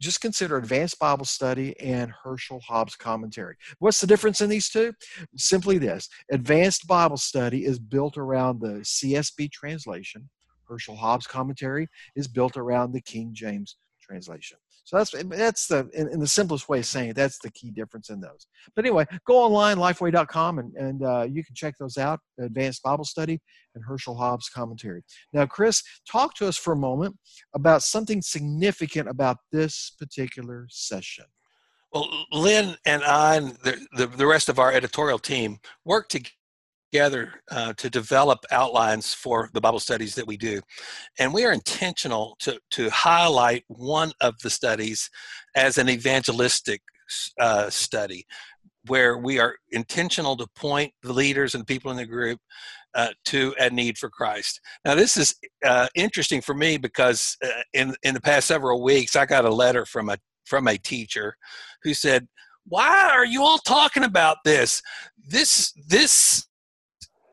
just 0.00 0.20
consider 0.20 0.56
Advanced 0.56 0.98
Bible 0.98 1.26
Study 1.26 1.78
and 1.78 2.12
Herschel 2.24 2.60
Hobbs 2.60 2.96
Commentary. 2.96 3.56
What's 3.78 4.00
the 4.00 4.06
difference 4.06 4.40
in 4.40 4.48
these 4.48 4.68
two? 4.68 4.92
Simply 5.36 5.78
this 5.78 6.08
Advanced 6.30 6.86
Bible 6.86 7.18
Study 7.18 7.64
is 7.64 7.78
built 7.78 8.16
around 8.16 8.60
the 8.60 8.80
CSB 8.80 9.52
translation, 9.52 10.28
Herschel 10.70 10.96
Hobbs 10.96 11.26
Commentary 11.26 11.88
is 12.14 12.28
built 12.28 12.56
around 12.56 12.92
the 12.92 13.00
King 13.00 13.30
James 13.32 13.76
translation. 14.00 14.56
So 14.84 14.96
that's 14.96 15.14
that's 15.28 15.66
the 15.66 15.88
in, 15.94 16.08
in, 16.08 16.20
the 16.20 16.26
simplest 16.26 16.68
way 16.68 16.80
of 16.80 16.86
saying 16.86 17.10
it. 17.10 17.16
That's 17.16 17.38
the 17.38 17.50
key 17.50 17.70
difference 17.70 18.10
in 18.10 18.20
those. 18.20 18.46
But 18.74 18.84
anyway, 18.84 19.06
go 19.26 19.36
online 19.36 19.76
lifeway.com 19.76 20.58
and 20.58 20.74
and 20.74 21.02
uh, 21.02 21.26
you 21.30 21.44
can 21.44 21.54
check 21.54 21.74
those 21.78 21.96
out. 21.96 22.20
Advanced 22.38 22.82
Bible 22.82 23.04
Study 23.04 23.40
and 23.74 23.84
Herschel 23.84 24.16
Hobbs 24.16 24.48
commentary. 24.48 25.02
Now, 25.32 25.46
Chris, 25.46 25.82
talk 26.10 26.34
to 26.34 26.48
us 26.48 26.56
for 26.56 26.72
a 26.72 26.76
moment 26.76 27.16
about 27.54 27.82
something 27.82 28.22
significant 28.22 29.08
about 29.08 29.36
this 29.52 29.92
particular 29.98 30.66
session. 30.70 31.24
Well, 31.92 32.08
Lynn 32.32 32.76
and 32.86 33.02
I 33.02 33.36
and 33.36 33.48
the, 33.64 33.84
the, 33.96 34.06
the 34.06 34.26
rest 34.26 34.48
of 34.48 34.58
our 34.58 34.72
editorial 34.72 35.18
team 35.18 35.58
work 35.84 36.08
together 36.08 36.30
together 36.90 37.32
uh, 37.50 37.72
to 37.74 37.88
develop 37.90 38.44
outlines 38.50 39.14
for 39.14 39.48
the 39.52 39.60
Bible 39.60 39.80
studies 39.80 40.14
that 40.14 40.26
we 40.26 40.36
do. 40.36 40.60
And 41.18 41.32
we 41.32 41.44
are 41.44 41.52
intentional 41.52 42.36
to, 42.40 42.58
to 42.72 42.90
highlight 42.90 43.64
one 43.68 44.12
of 44.20 44.38
the 44.42 44.50
studies 44.50 45.10
as 45.54 45.78
an 45.78 45.88
evangelistic 45.88 46.82
uh, 47.38 47.70
study, 47.70 48.26
where 48.86 49.18
we 49.18 49.38
are 49.38 49.56
intentional 49.70 50.36
to 50.36 50.46
point 50.54 50.92
the 51.02 51.12
leaders 51.12 51.54
and 51.54 51.66
people 51.66 51.90
in 51.90 51.96
the 51.96 52.06
group 52.06 52.38
uh, 52.94 53.08
to 53.24 53.54
a 53.58 53.70
need 53.70 53.98
for 53.98 54.08
Christ. 54.08 54.60
Now, 54.84 54.94
this 54.94 55.16
is 55.16 55.34
uh, 55.64 55.88
interesting 55.94 56.40
for 56.40 56.54
me 56.54 56.76
because 56.76 57.36
uh, 57.44 57.62
in 57.72 57.94
in 58.02 58.14
the 58.14 58.20
past 58.20 58.48
several 58.48 58.82
weeks, 58.82 59.16
I 59.16 59.26
got 59.26 59.44
a 59.44 59.54
letter 59.54 59.84
from 59.84 60.08
a 60.08 60.18
from 60.44 60.66
a 60.66 60.78
teacher 60.78 61.36
who 61.82 61.94
said, 61.94 62.26
"Why 62.66 63.10
are 63.12 63.26
you 63.26 63.42
all 63.42 63.58
talking 63.58 64.04
about 64.04 64.38
this? 64.44 64.82
This 65.28 65.72
this 65.86 66.48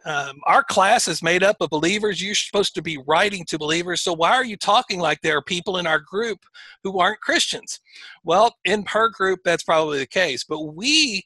um, 0.07 0.39
our 0.45 0.63
class 0.63 1.09
is 1.09 1.21
made 1.21 1.43
up 1.43 1.57
of 1.59 1.69
believers. 1.69 2.23
You're 2.23 2.33
supposed 2.33 2.73
to 2.75 2.81
be 2.81 2.97
writing 3.05 3.43
to 3.49 3.59
believers. 3.59 4.01
So 4.01 4.13
why 4.13 4.31
are 4.31 4.45
you 4.45 4.55
talking 4.55 5.01
like 5.01 5.19
there 5.19 5.37
are 5.37 5.43
people 5.43 5.77
in 5.77 5.85
our 5.85 5.99
group 5.99 6.39
who 6.81 6.97
aren't 6.97 7.19
Christians? 7.19 7.81
Well, 8.23 8.55
in 8.63 8.85
her 8.87 9.09
group, 9.09 9.41
that's 9.43 9.63
probably 9.63 9.99
the 9.99 10.07
case. 10.07 10.45
But 10.45 10.61
we 10.61 11.23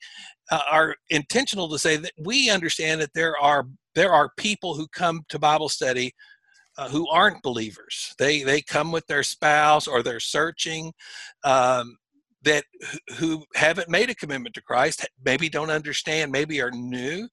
uh, 0.49 0.63
are 0.69 0.95
intentional 1.11 1.69
to 1.69 1.77
say 1.77 1.95
that 1.97 2.13
we 2.17 2.49
understand 2.49 3.01
that 3.01 3.13
there 3.13 3.37
are 3.37 3.67
there 3.93 4.13
are 4.13 4.31
people 4.35 4.73
who 4.73 4.87
come 4.87 5.21
to 5.29 5.37
Bible 5.37 5.69
study 5.69 6.11
uh, 6.79 6.89
who 6.89 7.07
aren't 7.09 7.43
believers. 7.43 8.15
They 8.17 8.41
they 8.41 8.63
come 8.63 8.91
with 8.91 9.05
their 9.05 9.23
spouse 9.23 9.87
or 9.87 10.01
they're 10.01 10.19
searching. 10.19 10.91
Um, 11.43 11.97
that 12.43 12.63
who 13.17 13.45
haven't 13.53 13.87
made 13.87 14.09
a 14.09 14.15
commitment 14.15 14.55
to 14.55 14.63
Christ, 14.63 15.07
maybe 15.23 15.47
don't 15.47 15.69
understand, 15.69 16.31
maybe 16.31 16.59
are 16.59 16.71
new 16.71 17.29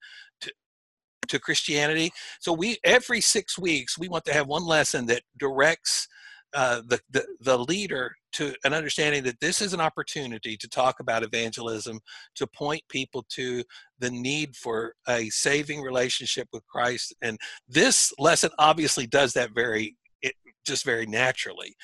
to 1.29 1.39
Christianity. 1.39 2.13
So 2.41 2.53
we 2.53 2.79
every 2.85 3.21
six 3.21 3.59
weeks 3.59 3.99
we 3.99 4.09
want 4.09 4.25
to 4.27 4.33
have 4.33 4.47
one 4.47 4.65
lesson 4.65 5.07
that 5.07 5.23
directs 5.39 6.09
uh, 6.55 6.81
the, 6.87 6.99
the 7.11 7.27
the 7.41 7.59
leader 7.59 8.15
to 8.33 8.55
an 8.65 8.73
understanding 8.73 9.23
that 9.25 9.41
this 9.41 9.61
is 9.61 9.73
an 9.73 9.81
opportunity 9.81 10.57
to 10.57 10.69
talk 10.69 11.01
about 11.01 11.23
evangelism, 11.23 12.01
to 12.35 12.47
point 12.47 12.83
people 12.89 13.25
to 13.31 13.63
the 13.99 14.11
need 14.11 14.55
for 14.57 14.95
a 15.09 15.29
saving 15.31 15.83
relationship 15.83 16.49
with 16.53 16.67
Christ, 16.67 17.15
and 17.23 17.39
this 17.69 18.13
lesson 18.19 18.51
obviously 18.59 19.07
does 19.07 19.33
that 19.35 19.51
very 19.55 19.97
it, 20.23 20.35
just 20.67 20.85
very 20.85 21.07
naturally. 21.07 21.75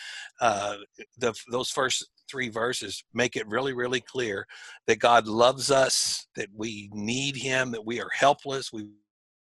Uh, 0.41 0.77
the, 1.19 1.35
those 1.51 1.71
first 1.71 2.09
three 2.31 2.49
verses 2.49 3.05
make 3.13 3.37
it 3.37 3.47
really, 3.49 3.73
really 3.73 4.01
clear 4.01 4.47
that 4.87 4.99
God 4.99 5.27
loves 5.27 5.71
us, 5.71 6.27
that 6.37 6.49
we 6.55 6.89
need 6.93 7.37
Him, 7.37 7.71
that 7.73 7.85
we 7.85 8.01
are 8.01 8.11
helpless, 8.13 8.73
we 8.73 8.87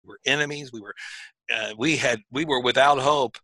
were 0.05 0.19
enemies. 0.27 0.73
We 0.73 0.81
were, 0.81 0.95
uh, 1.55 1.73
we 1.79 1.97
had, 1.97 2.21
we 2.31 2.45
were 2.45 2.61
without 2.61 2.99
hope. 2.99 3.37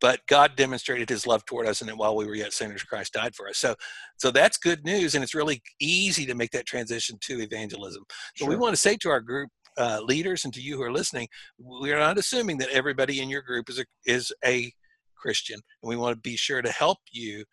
But 0.00 0.20
God 0.28 0.54
demonstrated 0.54 1.08
His 1.08 1.26
love 1.26 1.44
toward 1.44 1.66
us, 1.66 1.80
and 1.80 1.90
that 1.90 1.96
while 1.96 2.14
we 2.14 2.24
were 2.24 2.36
yet 2.36 2.52
sinners, 2.52 2.84
Christ 2.84 3.14
died 3.14 3.34
for 3.34 3.48
us. 3.48 3.58
So, 3.58 3.74
so 4.16 4.30
that's 4.30 4.56
good 4.56 4.84
news, 4.84 5.16
and 5.16 5.24
it's 5.24 5.34
really 5.34 5.60
easy 5.80 6.24
to 6.26 6.36
make 6.36 6.52
that 6.52 6.66
transition 6.66 7.18
to 7.22 7.40
evangelism. 7.40 8.04
So, 8.36 8.44
sure. 8.44 8.48
we 8.48 8.54
want 8.54 8.74
to 8.74 8.80
say 8.80 8.96
to 8.98 9.10
our 9.10 9.20
group 9.20 9.50
uh, 9.76 10.00
leaders 10.02 10.44
and 10.44 10.54
to 10.54 10.60
you 10.60 10.76
who 10.76 10.82
are 10.82 10.92
listening, 10.92 11.26
we 11.58 11.92
are 11.92 11.98
not 11.98 12.16
assuming 12.16 12.58
that 12.58 12.68
everybody 12.68 13.20
in 13.20 13.28
your 13.28 13.42
group 13.42 13.68
is 13.68 13.80
a, 13.80 13.84
is 14.06 14.32
a 14.44 14.72
Christian, 15.16 15.58
and 15.82 15.88
we 15.88 15.96
want 15.96 16.14
to 16.14 16.20
be 16.20 16.36
sure 16.36 16.62
to 16.62 16.70
help 16.70 16.98
you 17.10 17.44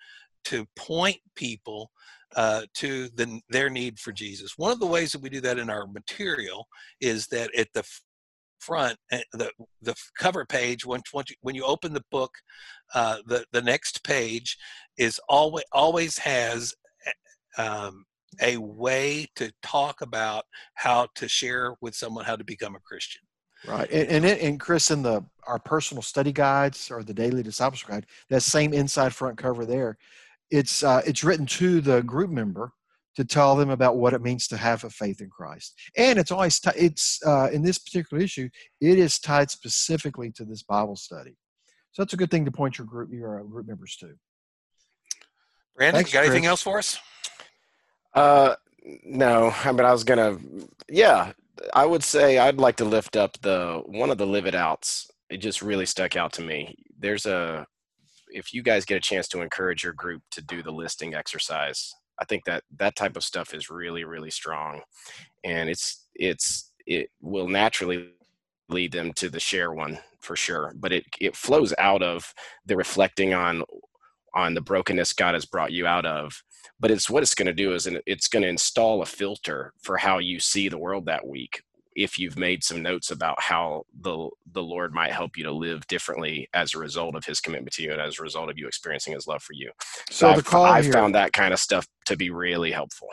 to 0.45 0.65
point 0.75 1.17
people 1.35 1.89
uh, 2.35 2.63
to 2.75 3.09
the, 3.15 3.39
their 3.49 3.69
need 3.69 3.99
for 3.99 4.11
Jesus. 4.11 4.57
One 4.57 4.71
of 4.71 4.79
the 4.79 4.85
ways 4.85 5.11
that 5.11 5.21
we 5.21 5.29
do 5.29 5.41
that 5.41 5.57
in 5.57 5.69
our 5.69 5.87
material 5.87 6.67
is 7.01 7.27
that 7.27 7.53
at 7.55 7.69
the 7.73 7.83
front 8.59 8.97
eh, 9.11 9.21
the 9.33 9.51
the 9.81 9.95
cover 10.17 10.45
page 10.45 10.85
when 10.85 11.01
when 11.11 11.25
you, 11.29 11.35
when 11.41 11.55
you 11.55 11.63
open 11.63 11.93
the 11.93 12.03
book 12.11 12.31
uh, 12.93 13.17
the 13.25 13.45
the 13.51 13.61
next 13.61 14.03
page 14.03 14.57
is 14.97 15.19
always 15.29 15.65
always 15.71 16.17
has 16.17 16.73
eh, 17.05 17.61
um, 17.61 18.05
a 18.41 18.57
way 18.57 19.27
to 19.35 19.51
talk 19.61 20.01
about 20.01 20.45
how 20.73 21.07
to 21.15 21.27
share 21.27 21.75
with 21.81 21.95
someone 21.95 22.25
how 22.25 22.35
to 22.35 22.43
become 22.43 22.75
a 22.75 22.79
Christian. 22.79 23.21
Right, 23.67 23.89
and 23.91 24.09
and, 24.09 24.25
it, 24.25 24.41
and 24.41 24.59
Chris, 24.59 24.91
in 24.91 25.01
the 25.01 25.23
our 25.47 25.59
personal 25.59 26.03
study 26.03 26.31
guides 26.31 26.91
or 26.91 27.03
the 27.03 27.13
daily 27.13 27.41
discipleship 27.41 27.89
guide, 27.89 28.05
that 28.29 28.41
same 28.41 28.73
inside 28.73 29.13
front 29.13 29.37
cover 29.37 29.65
there, 29.65 29.97
it's 30.51 30.83
uh, 30.83 31.01
it's 31.05 31.23
written 31.23 31.45
to 31.47 31.81
the 31.81 32.03
group 32.03 32.29
member 32.29 32.73
to 33.15 33.25
tell 33.25 33.55
them 33.55 33.69
about 33.69 33.97
what 33.97 34.13
it 34.13 34.21
means 34.21 34.47
to 34.47 34.57
have 34.57 34.83
a 34.83 34.89
faith 34.89 35.21
in 35.21 35.29
Christ. 35.29 35.73
And 35.97 36.19
it's 36.19 36.31
always 36.31 36.59
t- 36.59 36.71
it's 36.75 37.19
uh, 37.25 37.49
in 37.51 37.61
this 37.61 37.77
particular 37.77 38.21
issue, 38.21 38.49
it 38.81 38.99
is 38.99 39.19
tied 39.19 39.49
specifically 39.51 40.31
to 40.31 40.45
this 40.45 40.63
Bible 40.63 40.95
study. 40.95 41.35
So 41.91 42.01
that's 42.01 42.13
a 42.13 42.17
good 42.17 42.31
thing 42.31 42.45
to 42.45 42.51
point 42.51 42.77
your 42.77 42.87
group 42.87 43.09
your 43.11 43.39
uh, 43.39 43.43
group 43.43 43.67
members 43.67 43.95
to. 43.97 44.15
Brandon, 45.75 45.99
Thanks, 45.99 46.11
you 46.11 46.13
got 46.13 46.21
Chris. 46.21 46.31
anything 46.31 46.45
else 46.45 46.61
for 46.61 46.77
us? 46.77 46.97
Uh, 48.13 48.55
no. 49.03 49.53
I 49.63 49.71
mean, 49.71 49.85
I 49.85 49.91
was 49.91 50.03
gonna, 50.03 50.37
yeah, 50.89 51.33
I 51.73 51.85
would 51.85 52.03
say 52.03 52.37
I'd 52.37 52.57
like 52.57 52.77
to 52.77 52.85
lift 52.85 53.15
up 53.15 53.37
the 53.41 53.81
one 53.85 54.09
of 54.09 54.17
the 54.17 54.27
live 54.27 54.45
it 54.45 54.55
outs. 54.55 55.09
It 55.29 55.37
just 55.37 55.61
really 55.61 55.85
stuck 55.85 56.15
out 56.15 56.33
to 56.33 56.41
me. 56.41 56.75
There's 56.97 57.25
a, 57.25 57.65
if 58.29 58.53
you 58.53 58.61
guys 58.61 58.85
get 58.85 58.97
a 58.97 59.01
chance 59.01 59.27
to 59.29 59.41
encourage 59.41 59.83
your 59.83 59.93
group 59.93 60.21
to 60.31 60.41
do 60.41 60.61
the 60.61 60.71
listing 60.71 61.13
exercise, 61.13 61.93
I 62.19 62.25
think 62.25 62.45
that 62.45 62.63
that 62.77 62.95
type 62.95 63.17
of 63.17 63.23
stuff 63.23 63.53
is 63.53 63.69
really 63.69 64.03
really 64.03 64.31
strong, 64.31 64.81
and 65.43 65.69
it's 65.69 66.07
it's 66.15 66.71
it 66.85 67.09
will 67.21 67.47
naturally 67.47 68.11
lead 68.69 68.91
them 68.91 69.13
to 69.13 69.29
the 69.29 69.39
share 69.39 69.73
one 69.73 69.99
for 70.21 70.35
sure. 70.35 70.73
But 70.77 70.93
it 70.93 71.05
it 71.19 71.35
flows 71.35 71.73
out 71.77 72.03
of 72.03 72.33
the 72.65 72.77
reflecting 72.77 73.33
on 73.33 73.63
on 74.33 74.53
the 74.53 74.61
brokenness 74.61 75.13
God 75.13 75.33
has 75.33 75.45
brought 75.45 75.71
you 75.71 75.87
out 75.87 76.05
of. 76.05 76.33
But 76.79 76.91
it's 76.91 77.09
what 77.09 77.23
it's 77.23 77.35
going 77.35 77.47
to 77.47 77.53
do 77.53 77.73
is 77.73 77.87
it's 78.05 78.27
going 78.27 78.43
to 78.43 78.49
install 78.49 79.01
a 79.01 79.05
filter 79.05 79.73
for 79.81 79.97
how 79.97 80.17
you 80.19 80.39
see 80.39 80.67
the 80.67 80.77
world 80.77 81.05
that 81.05 81.25
week 81.25 81.61
if 81.95 82.19
you've 82.19 82.37
made 82.37 82.63
some 82.63 82.81
notes 82.81 83.09
about 83.11 83.41
how 83.41 83.83
the 84.01 84.29
the 84.51 84.61
Lord 84.61 84.93
might 84.93 85.11
help 85.11 85.37
you 85.37 85.43
to 85.45 85.51
live 85.51 85.87
differently 85.87 86.47
as 86.53 86.73
a 86.73 86.79
result 86.79 87.15
of 87.15 87.25
His 87.25 87.39
commitment 87.39 87.73
to 87.75 87.83
you 87.83 87.91
and 87.91 88.01
as 88.01 88.19
a 88.19 88.23
result 88.23 88.49
of 88.49 88.57
you 88.57 88.67
experiencing 88.67 89.13
His 89.13 89.27
love 89.27 89.41
for 89.41 89.53
you. 89.53 89.71
So, 90.09 90.35
so 90.35 90.41
call 90.41 90.65
I 90.65 90.81
found 90.81 91.15
that 91.15 91.33
kind 91.33 91.53
of 91.53 91.59
stuff 91.59 91.87
to 92.05 92.17
be 92.17 92.29
really 92.29 92.71
helpful. 92.71 93.07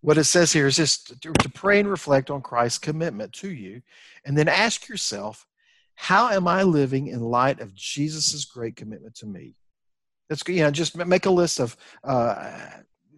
what 0.00 0.18
it 0.18 0.24
says 0.24 0.52
here 0.52 0.66
is 0.68 0.76
just 0.76 1.20
to, 1.20 1.32
to 1.32 1.48
pray 1.48 1.80
and 1.80 1.88
reflect 1.88 2.30
on 2.30 2.40
Christ's 2.40 2.78
commitment 2.78 3.32
to 3.34 3.50
you, 3.50 3.82
and 4.24 4.36
then 4.38 4.48
ask 4.48 4.88
yourself, 4.88 5.46
how 5.94 6.28
am 6.28 6.46
I 6.46 6.62
living 6.62 7.08
in 7.08 7.20
light 7.20 7.60
of 7.60 7.74
Jesus's 7.74 8.44
great 8.44 8.76
commitment 8.76 9.14
to 9.16 9.26
me? 9.26 9.56
That's 10.28 10.42
good. 10.42 10.54
Yeah, 10.56 10.70
just 10.70 10.96
make 10.96 11.26
a 11.26 11.30
list 11.30 11.58
of 11.60 11.76
uh, 12.04 12.68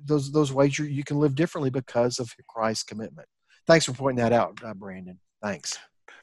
those 0.05 0.31
those 0.33 0.53
ways 0.53 0.79
you, 0.79 0.85
you 0.85 1.05
can 1.05 1.19
live 1.19 1.35
differently 1.35 1.71
because 1.71 2.19
of 2.19 2.33
Christ's 2.49 2.85
commitment. 2.85 3.29
Thanks 3.69 3.85
for 3.85 3.93
pointing 3.93 4.25
that 4.25 4.33
out, 4.33 4.59
uh, 4.65 4.75
Brandon. 4.75 5.19
Thanks. 5.43 5.79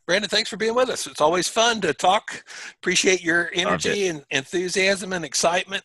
Brandon, 0.07 0.29
thanks 0.29 0.49
for 0.49 0.57
being 0.57 0.75
with 0.75 0.89
us. 0.89 1.07
It's 1.07 1.21
always 1.21 1.47
fun 1.47 1.79
to 1.81 1.93
talk. 1.93 2.43
Appreciate 2.81 3.23
your 3.23 3.49
energy 3.53 4.07
and 4.07 4.23
enthusiasm 4.31 5.13
and 5.13 5.23
excitement. 5.23 5.83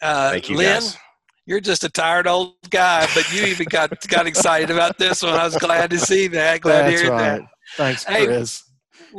Uh, 0.00 0.30
Thank 0.30 0.48
you, 0.48 0.56
Lynn, 0.56 0.80
guys. 0.80 0.98
You're 1.46 1.60
just 1.60 1.84
a 1.84 1.88
tired 1.90 2.26
old 2.26 2.54
guy, 2.70 3.06
but 3.14 3.30
you 3.32 3.44
even 3.44 3.66
got 3.70 3.90
got 4.08 4.26
excited 4.26 4.70
about 4.70 4.98
this 4.98 5.22
one. 5.22 5.34
I 5.34 5.44
was 5.44 5.56
glad 5.56 5.90
to 5.90 5.98
see 5.98 6.26
that. 6.28 6.60
Glad 6.60 6.86
That's 6.86 6.94
to 6.94 7.02
hear 7.02 7.12
right. 7.12 7.40
that. 7.40 7.42
Thanks, 7.76 8.04
Chris. 8.04 8.64
Hey, 8.66 8.72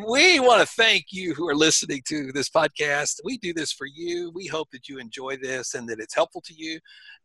we 0.07 0.39
want 0.39 0.61
to 0.61 0.67
thank 0.75 1.05
you 1.11 1.33
who 1.35 1.47
are 1.47 1.55
listening 1.55 2.01
to 2.07 2.31
this 2.31 2.49
podcast. 2.49 3.19
We 3.23 3.37
do 3.37 3.53
this 3.53 3.71
for 3.71 3.85
you. 3.85 4.31
We 4.33 4.47
hope 4.47 4.69
that 4.71 4.87
you 4.87 4.99
enjoy 4.99 5.37
this 5.37 5.75
and 5.75 5.87
that 5.89 5.99
it's 5.99 6.15
helpful 6.15 6.41
to 6.45 6.53
you. 6.55 6.79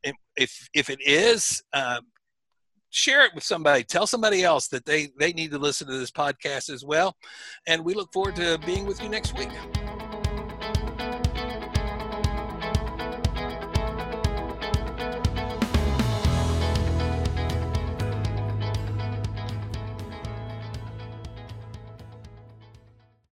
And 0.04 0.14
if 0.36 0.68
if 0.74 0.90
it 0.90 1.00
is, 1.00 1.62
um, 1.72 2.00
share 2.90 3.24
it 3.24 3.34
with 3.34 3.44
somebody. 3.44 3.84
Tell 3.84 4.06
somebody 4.06 4.42
else 4.44 4.68
that 4.68 4.84
they 4.84 5.08
they 5.18 5.32
need 5.32 5.50
to 5.52 5.58
listen 5.58 5.86
to 5.88 5.98
this 5.98 6.10
podcast 6.10 6.70
as 6.70 6.84
well. 6.84 7.16
And 7.66 7.84
we 7.84 7.94
look 7.94 8.12
forward 8.12 8.36
to 8.36 8.58
being 8.66 8.86
with 8.86 9.02
you 9.02 9.08
next 9.08 9.36
week. 9.38 9.50